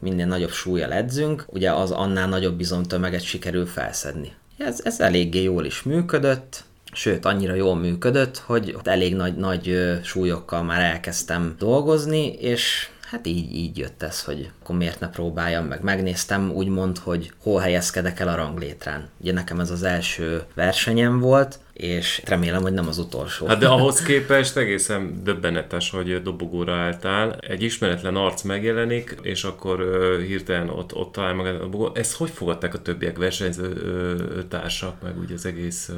minél 0.00 0.26
nagyobb 0.26 0.50
súlyjal 0.50 0.92
edzünk, 0.92 1.44
ugye 1.46 1.72
az 1.72 1.90
annál 1.90 2.28
nagyobb 2.28 2.56
bizomtömeget 2.56 3.22
sikerül 3.22 3.66
felszedni. 3.66 4.32
Ez, 4.58 4.80
ez 4.84 5.00
eléggé 5.00 5.42
jól 5.42 5.64
is 5.64 5.82
működött, 5.82 6.64
sőt 6.92 7.24
annyira 7.24 7.54
jól 7.54 7.76
működött, 7.76 8.38
hogy 8.38 8.76
elég 8.82 9.14
nagy, 9.14 9.36
nagy 9.36 9.98
súlyokkal 10.02 10.62
már 10.62 10.80
elkezdtem 10.80 11.54
dolgozni, 11.58 12.32
és 12.32 12.88
hát 13.10 13.26
így, 13.26 13.52
így 13.52 13.78
jött 13.78 14.02
ez, 14.02 14.24
hogy 14.24 14.50
akkor 14.62 14.76
miért 14.76 15.00
ne 15.00 15.08
próbáljam 15.08 15.64
meg. 15.64 15.82
Megnéztem 15.82 16.50
úgymond, 16.50 16.98
hogy 16.98 17.32
hol 17.42 17.60
helyezkedek 17.60 18.20
el 18.20 18.28
a 18.28 18.34
ranglétrán. 18.34 19.08
Ugye 19.20 19.32
nekem 19.32 19.60
ez 19.60 19.70
az 19.70 19.82
első 19.82 20.42
versenyem 20.54 21.20
volt, 21.20 21.58
és 21.72 22.22
remélem, 22.24 22.62
hogy 22.62 22.72
nem 22.72 22.88
az 22.88 22.98
utolsó. 22.98 23.46
Hát 23.46 23.58
de 23.58 23.68
ahhoz 23.78 24.02
képest 24.02 24.56
egészen 24.56 25.20
döbbenetes, 25.24 25.90
hogy 25.90 26.22
dobogóra 26.22 26.74
álltál. 26.74 27.38
Egy 27.40 27.62
ismeretlen 27.62 28.16
arc 28.16 28.42
megjelenik, 28.42 29.16
és 29.22 29.44
akkor 29.44 29.80
uh, 29.80 30.22
hirtelen 30.22 30.68
ott, 30.68 30.94
ott 30.94 31.12
talál 31.12 31.34
magad 31.34 31.54
a 31.54 31.58
dobogó. 31.58 31.90
Ezt 31.94 32.16
hogy 32.16 32.30
fogadták 32.30 32.74
a 32.74 32.82
többiek 32.82 33.18
versenyző 33.18 33.68
uh, 33.68 34.48
társak, 34.48 35.02
meg 35.02 35.18
úgy 35.18 35.32
az 35.32 35.46
egész... 35.46 35.88
Uh... 35.88 35.96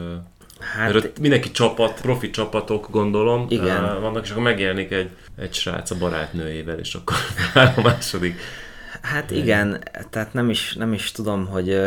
Hát, 0.61 0.93
Mert 0.93 1.19
mindenki 1.19 1.51
csapat, 1.51 2.01
profi 2.01 2.31
csapatok, 2.31 2.91
gondolom, 2.91 3.47
igen. 3.49 4.01
vannak, 4.01 4.25
és 4.25 4.31
akkor 4.31 4.43
megjelenik 4.43 4.91
egy, 4.91 5.11
egy 5.39 5.55
srác 5.55 5.91
a 5.91 5.97
barátnőjével, 5.99 6.79
és 6.79 6.95
akkor 6.95 7.17
a 7.77 7.81
második. 7.81 8.41
Hát 9.03 9.31
igen, 9.31 9.83
tehát 10.11 10.33
nem 10.33 10.51
is, 10.51 10.75
nem 10.75 10.93
is 10.93 11.13
tudom, 11.13 11.47
hogy 11.47 11.81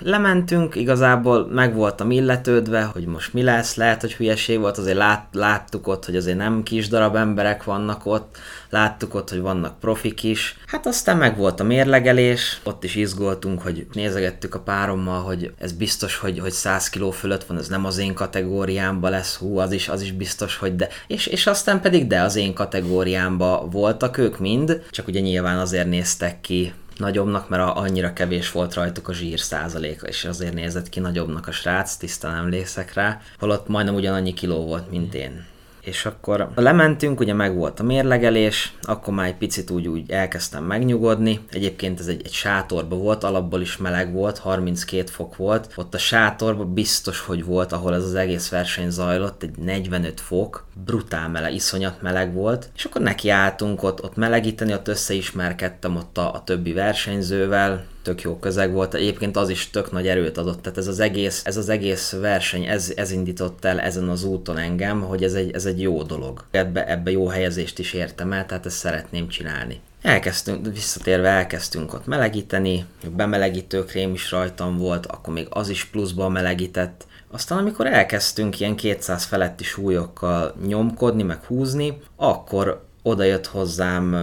Lementünk, 0.00 0.74
igazából 0.74 1.46
meg 1.46 1.74
voltam 1.74 2.10
illetődve, 2.10 2.82
hogy 2.82 3.06
most 3.06 3.32
mi 3.32 3.42
lesz, 3.42 3.74
lehet, 3.74 4.00
hogy 4.00 4.14
hülyeség 4.14 4.58
volt, 4.58 4.78
azért 4.78 4.96
lát, 4.96 5.26
láttuk 5.32 5.86
ott, 5.86 6.04
hogy 6.04 6.16
azért 6.16 6.36
nem 6.36 6.62
kis 6.62 6.88
darab 6.88 7.16
emberek 7.16 7.64
vannak 7.64 8.06
ott, 8.06 8.36
láttuk 8.70 9.14
ott, 9.14 9.30
hogy 9.30 9.40
vannak 9.40 9.78
profik 9.78 10.22
is. 10.22 10.56
Hát 10.66 10.86
aztán 10.86 11.16
meg 11.16 11.36
volt 11.36 11.60
a 11.60 11.64
mérlegelés, 11.64 12.60
ott 12.64 12.84
is 12.84 12.94
izgultunk, 12.94 13.62
hogy 13.62 13.86
nézegettük 13.92 14.54
a 14.54 14.60
párommal, 14.60 15.22
hogy 15.22 15.52
ez 15.58 15.72
biztos, 15.72 16.16
hogy, 16.16 16.38
hogy 16.38 16.52
100 16.52 16.88
kiló 16.88 17.10
fölött 17.10 17.44
van, 17.44 17.58
ez 17.58 17.68
nem 17.68 17.84
az 17.84 17.98
én 17.98 18.14
kategóriámba 18.14 19.08
lesz, 19.08 19.36
hú, 19.36 19.58
az 19.58 19.72
is, 19.72 19.88
az 19.88 20.02
is 20.02 20.12
biztos, 20.12 20.56
hogy 20.56 20.76
de. 20.76 20.88
És, 21.06 21.26
és 21.26 21.46
aztán 21.46 21.80
pedig 21.80 22.06
de 22.06 22.20
az 22.20 22.36
én 22.36 22.54
kategóriámba 22.54 23.68
voltak 23.70 24.18
ők 24.18 24.38
mind, 24.38 24.82
csak 24.90 25.06
ugye 25.08 25.20
nyilván 25.20 25.58
azért 25.58 25.88
néztek 25.88 26.40
ki 26.40 26.72
nagyobbnak, 26.98 27.48
mert 27.48 27.76
annyira 27.76 28.12
kevés 28.12 28.52
volt 28.52 28.74
rajtuk 28.74 29.08
a 29.08 29.12
zsír 29.12 29.40
százaléka, 29.40 30.06
és 30.06 30.24
azért 30.24 30.54
nézett 30.54 30.88
ki 30.88 31.00
nagyobbnak 31.00 31.46
a 31.46 31.52
srác, 31.52 31.96
tisztán 31.96 32.36
emlékszek 32.36 32.94
rá, 32.94 33.20
holott 33.38 33.68
majdnem 33.68 33.94
ugyanannyi 33.94 34.34
kiló 34.34 34.66
volt, 34.66 34.90
mint 34.90 35.14
én 35.14 35.46
és 35.80 36.06
akkor 36.06 36.48
lementünk, 36.54 37.20
ugye 37.20 37.34
meg 37.34 37.56
volt 37.56 37.80
a 37.80 37.82
mérlegelés, 37.82 38.74
akkor 38.82 39.14
már 39.14 39.26
egy 39.26 39.36
picit 39.36 39.70
úgy, 39.70 39.88
úgy 39.88 40.10
elkezdtem 40.10 40.64
megnyugodni. 40.64 41.40
Egyébként 41.50 42.00
ez 42.00 42.06
egy, 42.06 42.20
egy 42.24 42.32
sátorba 42.32 42.96
volt, 42.96 43.24
alapból 43.24 43.60
is 43.60 43.76
meleg 43.76 44.12
volt, 44.12 44.38
32 44.38 45.10
fok 45.10 45.36
volt. 45.36 45.72
Ott 45.76 45.94
a 45.94 45.98
sátorban 45.98 46.74
biztos, 46.74 47.20
hogy 47.20 47.44
volt, 47.44 47.72
ahol 47.72 47.94
ez 47.94 48.04
az 48.04 48.14
egész 48.14 48.48
verseny 48.48 48.90
zajlott, 48.90 49.42
egy 49.42 49.58
45 49.58 50.20
fok, 50.20 50.66
brutál 50.84 51.28
meleg, 51.28 51.54
iszonyat 51.54 52.02
meleg 52.02 52.32
volt. 52.32 52.70
És 52.76 52.84
akkor 52.84 53.00
nekiálltunk 53.00 53.82
ott, 53.82 54.02
ott 54.02 54.16
melegíteni, 54.16 54.72
ott 54.72 54.88
összeismerkedtem 54.88 55.96
ott 55.96 56.18
a, 56.18 56.34
a 56.34 56.44
többi 56.44 56.72
versenyzővel, 56.72 57.84
tök 58.08 58.22
jó 58.22 58.38
közeg 58.38 58.72
volt. 58.72 58.94
Egyébként 58.94 59.36
az 59.36 59.48
is 59.48 59.70
tök 59.70 59.92
nagy 59.92 60.08
erőt 60.08 60.38
adott. 60.38 60.62
Tehát 60.62 60.78
ez 60.78 60.86
az 60.86 61.00
egész, 61.00 61.42
ez 61.44 61.56
az 61.56 61.68
egész 61.68 62.12
verseny, 62.12 62.64
ez, 62.64 62.92
ez 62.96 63.10
indított 63.10 63.64
el 63.64 63.80
ezen 63.80 64.08
az 64.08 64.24
úton 64.24 64.58
engem, 64.58 65.00
hogy 65.00 65.22
ez 65.24 65.34
egy, 65.34 65.50
ez 65.50 65.66
egy 65.66 65.80
jó 65.80 66.02
dolog. 66.02 66.44
Ebbe, 66.50 66.86
ebbe 66.86 67.10
jó 67.10 67.26
helyezést 67.26 67.78
is 67.78 67.92
értem 67.92 68.32
el, 68.32 68.46
tehát 68.46 68.66
ezt 68.66 68.76
szeretném 68.76 69.28
csinálni. 69.28 69.80
Elkezdtünk, 70.02 70.66
visszatérve 70.72 71.28
elkezdtünk 71.28 71.94
ott 71.94 72.06
melegíteni, 72.06 72.84
bemelegítő 73.16 73.84
krém 73.84 74.14
is 74.14 74.30
rajtam 74.30 74.76
volt, 74.76 75.06
akkor 75.06 75.34
még 75.34 75.46
az 75.50 75.68
is 75.68 75.84
pluszba 75.84 76.28
melegített. 76.28 77.06
Aztán 77.30 77.58
amikor 77.58 77.86
elkezdtünk 77.86 78.60
ilyen 78.60 78.76
200 78.76 79.24
feletti 79.24 79.64
súlyokkal 79.64 80.54
nyomkodni, 80.66 81.22
meg 81.22 81.44
húzni, 81.44 81.98
akkor 82.16 82.87
oda 83.02 83.22
jött 83.22 83.46
hozzám 83.46 84.14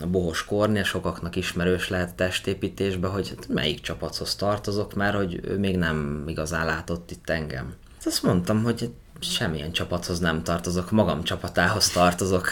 a 0.00 0.06
Bohos 0.06 0.44
Kornél, 0.44 0.84
sokaknak 0.84 1.36
ismerős 1.36 1.88
lehet 1.88 2.14
testépítésbe, 2.14 3.08
hogy 3.08 3.28
hát 3.28 3.48
melyik 3.48 3.80
csapathoz 3.80 4.34
tartozok, 4.34 4.94
mert 4.94 5.16
hogy 5.16 5.40
ő 5.44 5.58
még 5.58 5.76
nem 5.76 6.24
igazán 6.26 6.66
látott 6.66 7.10
itt 7.10 7.30
engem. 7.30 7.74
Hát 7.96 8.06
azt 8.06 8.22
mondtam, 8.22 8.62
hogy 8.62 8.90
semmilyen 9.20 9.72
csapathoz 9.72 10.18
nem 10.18 10.42
tartozok, 10.42 10.90
magam 10.90 11.22
csapatához 11.22 11.88
tartozok. 11.88 12.48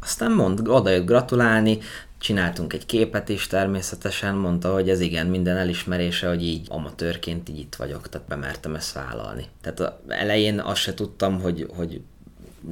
Aztán 0.00 0.32
mond, 0.32 0.68
oda 0.68 0.90
jött 0.90 1.06
gratulálni, 1.06 1.78
csináltunk 2.18 2.72
egy 2.72 2.86
képet 2.86 3.28
is 3.28 3.46
természetesen, 3.46 4.34
mondta, 4.34 4.72
hogy 4.72 4.90
ez 4.90 5.00
igen, 5.00 5.26
minden 5.26 5.56
elismerése, 5.56 6.28
hogy 6.28 6.42
így 6.42 6.66
amatőrként 6.70 7.48
így 7.48 7.58
itt 7.58 7.74
vagyok, 7.74 8.08
tehát 8.08 8.28
bemertem 8.28 8.74
ezt 8.74 8.92
vállalni. 8.92 9.46
Tehát 9.60 9.92
elején 10.08 10.60
azt 10.60 10.80
se 10.80 10.94
tudtam, 10.94 11.40
hogy, 11.40 11.66
hogy 11.76 12.00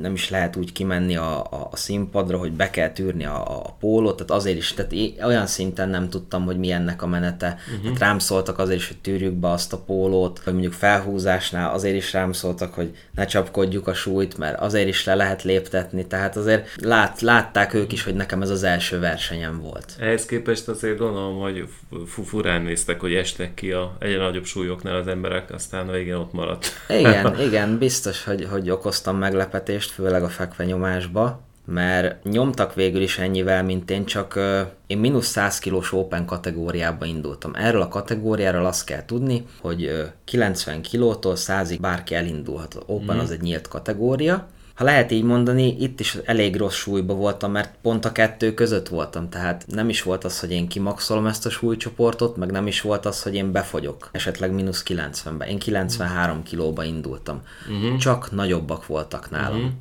nem 0.00 0.12
is 0.12 0.30
lehet 0.30 0.56
úgy 0.56 0.72
kimenni 0.72 1.16
a, 1.16 1.40
a, 1.40 1.68
a 1.70 1.76
színpadra, 1.76 2.38
hogy 2.38 2.52
be 2.52 2.70
kell 2.70 2.90
tűrni 2.90 3.24
a, 3.24 3.64
a 3.64 3.76
pólót, 3.80 4.16
tehát 4.16 4.30
azért 4.30 4.56
is, 4.56 4.74
tehát 4.74 4.92
én 4.92 5.14
olyan 5.24 5.46
szinten 5.46 5.88
nem 5.88 6.08
tudtam, 6.08 6.44
hogy 6.44 6.58
mi 6.58 6.70
ennek 6.70 7.02
a 7.02 7.06
menete. 7.06 7.58
Uh-huh. 7.66 7.82
Tehát 7.82 7.98
rám 7.98 8.18
szóltak 8.18 8.58
azért 8.58 8.78
is, 8.78 8.88
hogy 8.88 8.98
tűrjük 8.98 9.34
be 9.34 9.50
azt 9.50 9.72
a 9.72 9.78
pólót, 9.78 10.40
vagy 10.44 10.52
mondjuk 10.52 10.72
felhúzásnál 10.72 11.74
azért 11.74 11.96
is 11.96 12.12
rám 12.12 12.32
szóltak, 12.32 12.74
hogy 12.74 12.96
ne 13.14 13.24
csapkodjuk 13.24 13.86
a 13.86 13.94
súlyt, 13.94 14.38
mert 14.38 14.60
azért 14.60 14.88
is 14.88 15.04
le 15.04 15.14
lehet 15.14 15.42
léptetni, 15.42 16.06
tehát 16.06 16.36
azért 16.36 16.68
lát, 16.82 17.20
látták 17.20 17.74
ők 17.74 17.92
is, 17.92 18.02
hogy 18.02 18.14
nekem 18.14 18.42
ez 18.42 18.50
az 18.50 18.62
első 18.62 18.98
versenyem 18.98 19.60
volt. 19.60 19.96
Ehhez 20.00 20.26
képest 20.26 20.68
azért 20.68 20.98
gondolom, 20.98 21.38
hogy 21.38 21.68
furán 22.06 22.62
néztek, 22.62 23.00
hogy 23.00 23.14
estek 23.14 23.54
ki 23.54 23.72
a 23.72 23.96
egyre 23.98 24.22
nagyobb 24.22 24.44
súlyoknál 24.44 24.96
az 24.96 25.06
emberek, 25.06 25.52
aztán 25.52 25.90
végén 25.90 26.14
ott 26.14 26.32
maradt. 26.32 26.72
Igen, 26.88 27.40
igen, 27.46 27.78
biztos, 27.78 28.24
hogy, 28.24 28.46
hogy 28.50 28.70
okoztam 28.70 29.16
meglepetést, 29.16 29.75
meglepetést, 29.76 29.90
főleg 29.90 30.22
a 30.22 30.28
fekvenyomásba, 30.28 31.40
mert 31.64 32.24
nyomtak 32.24 32.74
végül 32.74 33.02
is 33.02 33.18
ennyivel, 33.18 33.62
mint 33.62 33.90
én, 33.90 34.04
csak 34.04 34.38
én 34.86 34.98
mínusz 34.98 35.26
100 35.26 35.58
kilós 35.58 35.92
Open 35.92 36.26
kategóriába 36.26 37.04
indultam. 37.04 37.54
Erről 37.54 37.80
a 37.80 37.88
kategóriáról 37.88 38.66
azt 38.66 38.84
kell 38.84 39.04
tudni, 39.04 39.46
hogy 39.60 39.84
uh, 39.84 40.06
90 40.24 40.82
kilótól 40.82 41.34
100-ig 41.36 41.78
bárki 41.80 42.14
elindulhat. 42.14 42.82
Open 42.86 43.16
mm. 43.16 43.20
az 43.20 43.30
egy 43.30 43.40
nyílt 43.40 43.68
kategória, 43.68 44.46
ha 44.76 44.84
lehet 44.84 45.10
így 45.10 45.22
mondani, 45.22 45.76
itt 45.80 46.00
is 46.00 46.18
elég 46.24 46.56
rossz 46.56 46.74
súlyba 46.74 47.14
voltam, 47.14 47.52
mert 47.52 47.74
pont 47.82 48.04
a 48.04 48.12
kettő 48.12 48.54
között 48.54 48.88
voltam, 48.88 49.28
tehát 49.28 49.64
nem 49.66 49.88
is 49.88 50.02
volt 50.02 50.24
az, 50.24 50.40
hogy 50.40 50.50
én 50.50 50.68
kimaxolom 50.68 51.26
ezt 51.26 51.46
a 51.46 51.50
súlycsoportot, 51.50 52.36
meg 52.36 52.50
nem 52.50 52.66
is 52.66 52.80
volt 52.80 53.06
az, 53.06 53.22
hogy 53.22 53.34
én 53.34 53.52
befogyok, 53.52 54.08
esetleg 54.12 54.52
mínusz 54.52 54.82
90-be. 54.88 55.48
Én 55.48 55.58
93 55.58 56.42
kilóba 56.42 56.84
indultam. 56.84 57.42
Uh-huh. 57.68 57.98
Csak 57.98 58.32
nagyobbak 58.32 58.86
voltak 58.86 59.30
nálam. 59.30 59.56
Uh-huh. 59.56 59.72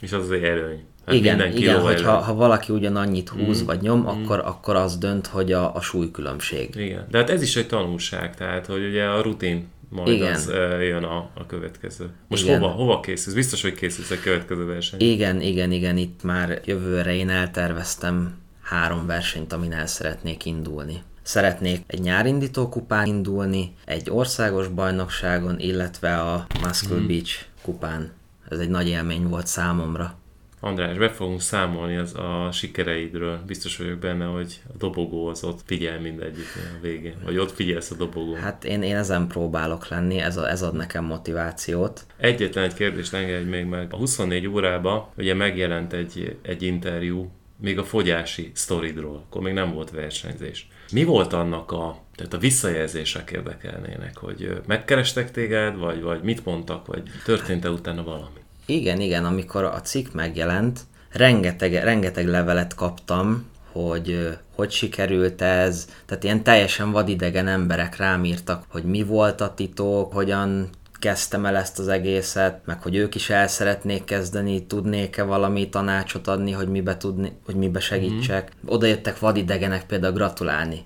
És 0.00 0.12
az 0.12 0.22
az 0.22 0.30
erőny. 0.30 0.84
Hát 1.06 1.14
igen, 1.14 1.52
igen 1.56 1.80
hogyha 1.80 2.12
ha 2.12 2.34
valaki 2.34 2.72
ugyanannyit 2.72 3.28
húz 3.28 3.62
mm. 3.62 3.66
vagy 3.66 3.80
nyom, 3.80 4.00
mm. 4.00 4.06
akkor, 4.06 4.38
akkor 4.38 4.76
az 4.76 4.98
dönt, 4.98 5.26
hogy 5.26 5.52
a, 5.52 5.74
a 5.74 5.80
súlykülönbség. 5.80 6.74
Igen, 6.76 7.06
de 7.10 7.18
hát 7.18 7.30
ez 7.30 7.42
is 7.42 7.56
egy 7.56 7.66
tanulság, 7.66 8.36
tehát 8.36 8.66
hogy 8.66 8.84
ugye 8.86 9.04
a 9.04 9.22
rutin 9.22 9.72
majd 9.94 10.08
Igen. 10.08 10.34
az 10.34 10.46
uh, 10.48 10.86
jön 10.86 11.02
a, 11.04 11.30
a 11.34 11.46
következő. 11.46 12.10
Most 12.28 12.44
igen. 12.44 12.60
hova, 12.60 12.72
hova 12.72 13.00
készülsz? 13.00 13.34
Biztos, 13.34 13.62
hogy 13.62 13.74
készülsz 13.74 14.10
a 14.10 14.20
következő 14.22 14.64
verseny. 14.64 15.00
Igen, 15.00 15.40
igen, 15.40 15.72
igen, 15.72 15.96
itt 15.96 16.22
már 16.22 16.60
jövőre 16.64 17.14
én 17.14 17.28
elterveztem 17.28 18.38
három 18.62 19.06
versenyt, 19.06 19.52
amin 19.52 19.72
el 19.72 19.86
szeretnék 19.86 20.44
indulni. 20.44 21.02
Szeretnék 21.22 21.82
egy 21.86 22.00
nyárindító 22.00 22.68
kupán 22.68 23.06
indulni, 23.06 23.72
egy 23.84 24.10
országos 24.10 24.68
bajnokságon, 24.68 25.58
illetve 25.58 26.20
a 26.20 26.46
Muscle 26.62 26.96
mm. 26.96 27.06
Beach 27.06 27.44
kupán. 27.62 28.12
Ez 28.48 28.58
egy 28.58 28.68
nagy 28.68 28.88
élmény 28.88 29.28
volt 29.28 29.46
számomra. 29.46 30.14
András, 30.64 30.96
be 30.96 31.08
fogunk 31.08 31.40
számolni 31.40 31.96
az 31.96 32.14
a 32.14 32.48
sikereidről. 32.52 33.40
Biztos 33.46 33.76
vagyok 33.76 33.98
benne, 33.98 34.24
hogy 34.24 34.60
a 34.68 34.76
dobogó 34.78 35.26
az 35.26 35.44
ott 35.44 35.60
figyel 35.64 36.00
mindegyik 36.00 36.46
a 36.56 36.80
végén. 36.80 37.14
Vagy 37.24 37.38
ott 37.38 37.50
figyelsz 37.50 37.90
a 37.90 37.94
dobogón. 37.94 38.36
Hát 38.36 38.64
én, 38.64 38.82
én 38.82 38.96
ezen 38.96 39.26
próbálok 39.26 39.88
lenni, 39.88 40.18
ez, 40.18 40.36
a, 40.36 40.50
ez 40.50 40.62
ad 40.62 40.74
nekem 40.74 41.04
motivációt. 41.04 42.06
Egyetlen 42.16 42.64
egy 42.64 42.74
kérdést 42.74 43.14
engedj 43.14 43.48
még 43.48 43.64
meg. 43.64 43.92
A 43.92 43.96
24 43.96 44.46
órában 44.46 45.06
ugye 45.16 45.34
megjelent 45.34 45.92
egy, 45.92 46.36
egy 46.42 46.62
interjú 46.62 47.30
még 47.60 47.78
a 47.78 47.84
fogyási 47.84 48.50
sztoridról, 48.54 49.16
akkor 49.26 49.42
még 49.42 49.52
nem 49.52 49.72
volt 49.72 49.90
versenyzés. 49.90 50.68
Mi 50.92 51.04
volt 51.04 51.32
annak 51.32 51.72
a, 51.72 51.98
tehát 52.14 52.32
a 52.32 52.38
visszajelzések 52.38 53.30
érdekelnének, 53.30 54.16
hogy 54.16 54.60
megkerestek 54.66 55.30
téged, 55.30 55.76
vagy, 55.76 56.02
vagy 56.02 56.22
mit 56.22 56.44
mondtak, 56.44 56.86
vagy 56.86 57.02
történt-e 57.24 57.70
utána 57.70 58.02
valami? 58.02 58.42
Igen, 58.66 59.00
igen, 59.00 59.24
amikor 59.24 59.64
a 59.64 59.80
cikk 59.80 60.12
megjelent, 60.12 60.80
rengeteg, 61.12 61.72
rengeteg 61.72 62.28
levelet 62.28 62.74
kaptam, 62.74 63.46
hogy 63.72 64.36
hogy 64.54 64.70
sikerült 64.70 65.42
ez, 65.42 65.88
tehát 66.06 66.24
ilyen 66.24 66.42
teljesen 66.42 66.90
vadidegen 66.90 67.48
emberek 67.48 67.96
rám 67.96 68.24
írtak, 68.24 68.64
hogy 68.68 68.84
mi 68.84 69.02
volt 69.02 69.40
a 69.40 69.54
titok, 69.54 70.12
hogyan 70.12 70.70
kezdtem 70.98 71.44
el 71.46 71.56
ezt 71.56 71.78
az 71.78 71.88
egészet, 71.88 72.60
meg 72.64 72.82
hogy 72.82 72.96
ők 72.96 73.14
is 73.14 73.30
el 73.30 73.48
szeretnék 73.48 74.04
kezdeni, 74.04 74.66
tudnék-e 74.66 75.22
valami 75.22 75.68
tanácsot 75.68 76.28
adni, 76.28 76.52
hogy 76.52 76.68
mibe, 76.68 76.96
tudni, 76.96 77.32
hogy 77.44 77.54
mibe 77.54 77.80
segítsek. 77.80 78.52
Mm. 78.54 78.68
Oda 78.68 78.86
jöttek 78.86 79.18
vadidegenek 79.18 79.86
például 79.86 80.12
gratulálni. 80.12 80.84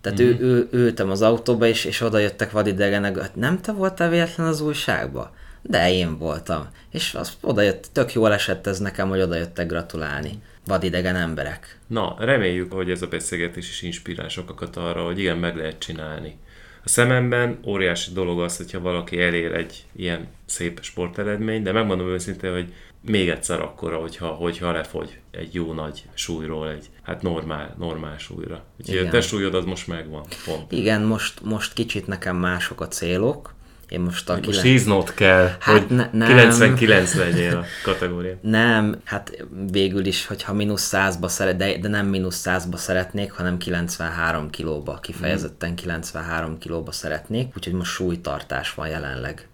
Tehát 0.00 0.22
mm. 0.22 0.24
ő, 0.24 0.36
ő, 0.40 0.68
ültem 0.70 1.10
az 1.10 1.22
autóba, 1.22 1.66
és, 1.66 1.84
és 1.84 2.00
oda 2.00 2.18
jöttek 2.18 2.50
vadidegenek, 2.50 3.18
hát 3.18 3.36
nem 3.36 3.60
te 3.60 3.72
voltál 3.72 4.10
véletlen 4.10 4.46
az 4.46 4.60
újságba? 4.60 5.34
De 5.62 5.92
én 5.92 6.18
voltam. 6.18 6.68
És 6.90 7.14
az 7.14 7.32
oda 7.40 7.60
jött, 7.60 7.88
tök 7.92 8.12
jól 8.12 8.32
esett 8.32 8.66
ez 8.66 8.78
nekem, 8.78 9.08
hogy 9.08 9.20
oda 9.20 9.34
jöttek 9.34 9.66
gratulálni 9.66 10.42
vadidegen 10.66 11.16
emberek. 11.16 11.78
Na, 11.86 12.16
reméljük, 12.18 12.72
hogy 12.72 12.90
ez 12.90 13.02
a 13.02 13.06
beszélgetés 13.06 13.68
is 13.68 13.82
inspirál 13.82 14.28
sokakat 14.28 14.76
arra, 14.76 15.04
hogy 15.04 15.18
igen, 15.18 15.38
meg 15.38 15.56
lehet 15.56 15.78
csinálni. 15.78 16.38
A 16.84 16.88
szememben 16.88 17.58
óriási 17.66 18.12
dolog 18.12 18.40
az, 18.40 18.56
hogyha 18.56 18.80
valaki 18.80 19.20
elér 19.20 19.52
egy 19.52 19.84
ilyen 19.96 20.28
szép 20.46 20.78
sporteredmény, 20.82 21.62
de 21.62 21.72
megmondom 21.72 22.08
őszintén, 22.08 22.52
hogy 22.52 22.72
még 23.00 23.28
egyszer 23.28 23.60
akkora, 23.60 23.96
hogyha, 23.96 24.26
hogyha 24.26 24.72
lefogy 24.72 25.18
egy 25.30 25.54
jó 25.54 25.72
nagy 25.72 26.04
súlyról, 26.14 26.70
egy 26.70 26.86
hát 27.02 27.22
normál, 27.22 27.74
normál 27.78 28.18
súlyra. 28.18 28.64
Úgyhogy 28.80 28.94
Igen. 28.94 29.06
a 29.06 29.10
te 29.10 29.20
súlyod 29.20 29.54
az 29.54 29.64
most 29.64 29.86
megvan. 29.86 30.24
Pont. 30.44 30.72
Igen, 30.72 31.02
most, 31.02 31.40
most 31.42 31.72
kicsit 31.72 32.06
nekem 32.06 32.36
mások 32.36 32.80
a 32.80 32.88
célok, 32.88 33.54
én 33.90 34.00
most 34.00 34.28
a... 34.28 34.38
Most 34.44 34.60
híznod 34.60 35.14
kell, 35.14 35.56
hát 35.58 35.78
hogy 35.78 35.96
ne, 35.96 36.08
nem. 36.12 36.28
99 36.28 37.14
legyél 37.14 37.56
a 37.56 37.64
kategória. 37.82 38.34
Nem, 38.60 39.00
hát 39.04 39.44
végül 39.70 40.04
is, 40.06 40.26
hogyha 40.26 40.52
mínusz 40.52 40.90
100-ba 40.92 41.28
szeret, 41.28 41.56
de, 41.56 41.78
de 41.78 41.88
nem 41.88 42.06
mínusz 42.06 42.42
100-ba 42.44 42.76
szeretnék, 42.76 43.32
hanem 43.32 43.58
93 43.58 44.50
kilóba, 44.50 44.98
kifejezetten 45.02 45.74
93 45.74 46.58
kilóba 46.58 46.92
szeretnék, 46.92 47.56
úgyhogy 47.56 47.72
most 47.72 47.90
súlytartás 47.90 48.74
van 48.74 48.88
jelenleg. 48.88 49.48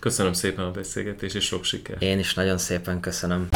Köszönöm 0.00 0.32
szépen 0.32 0.64
a 0.64 0.70
beszélgetést, 0.70 1.34
és 1.34 1.44
sok 1.44 1.64
sikert! 1.64 2.02
Én 2.02 2.18
is 2.18 2.34
nagyon 2.34 2.58
szépen 2.58 3.00
köszönöm. 3.00 3.48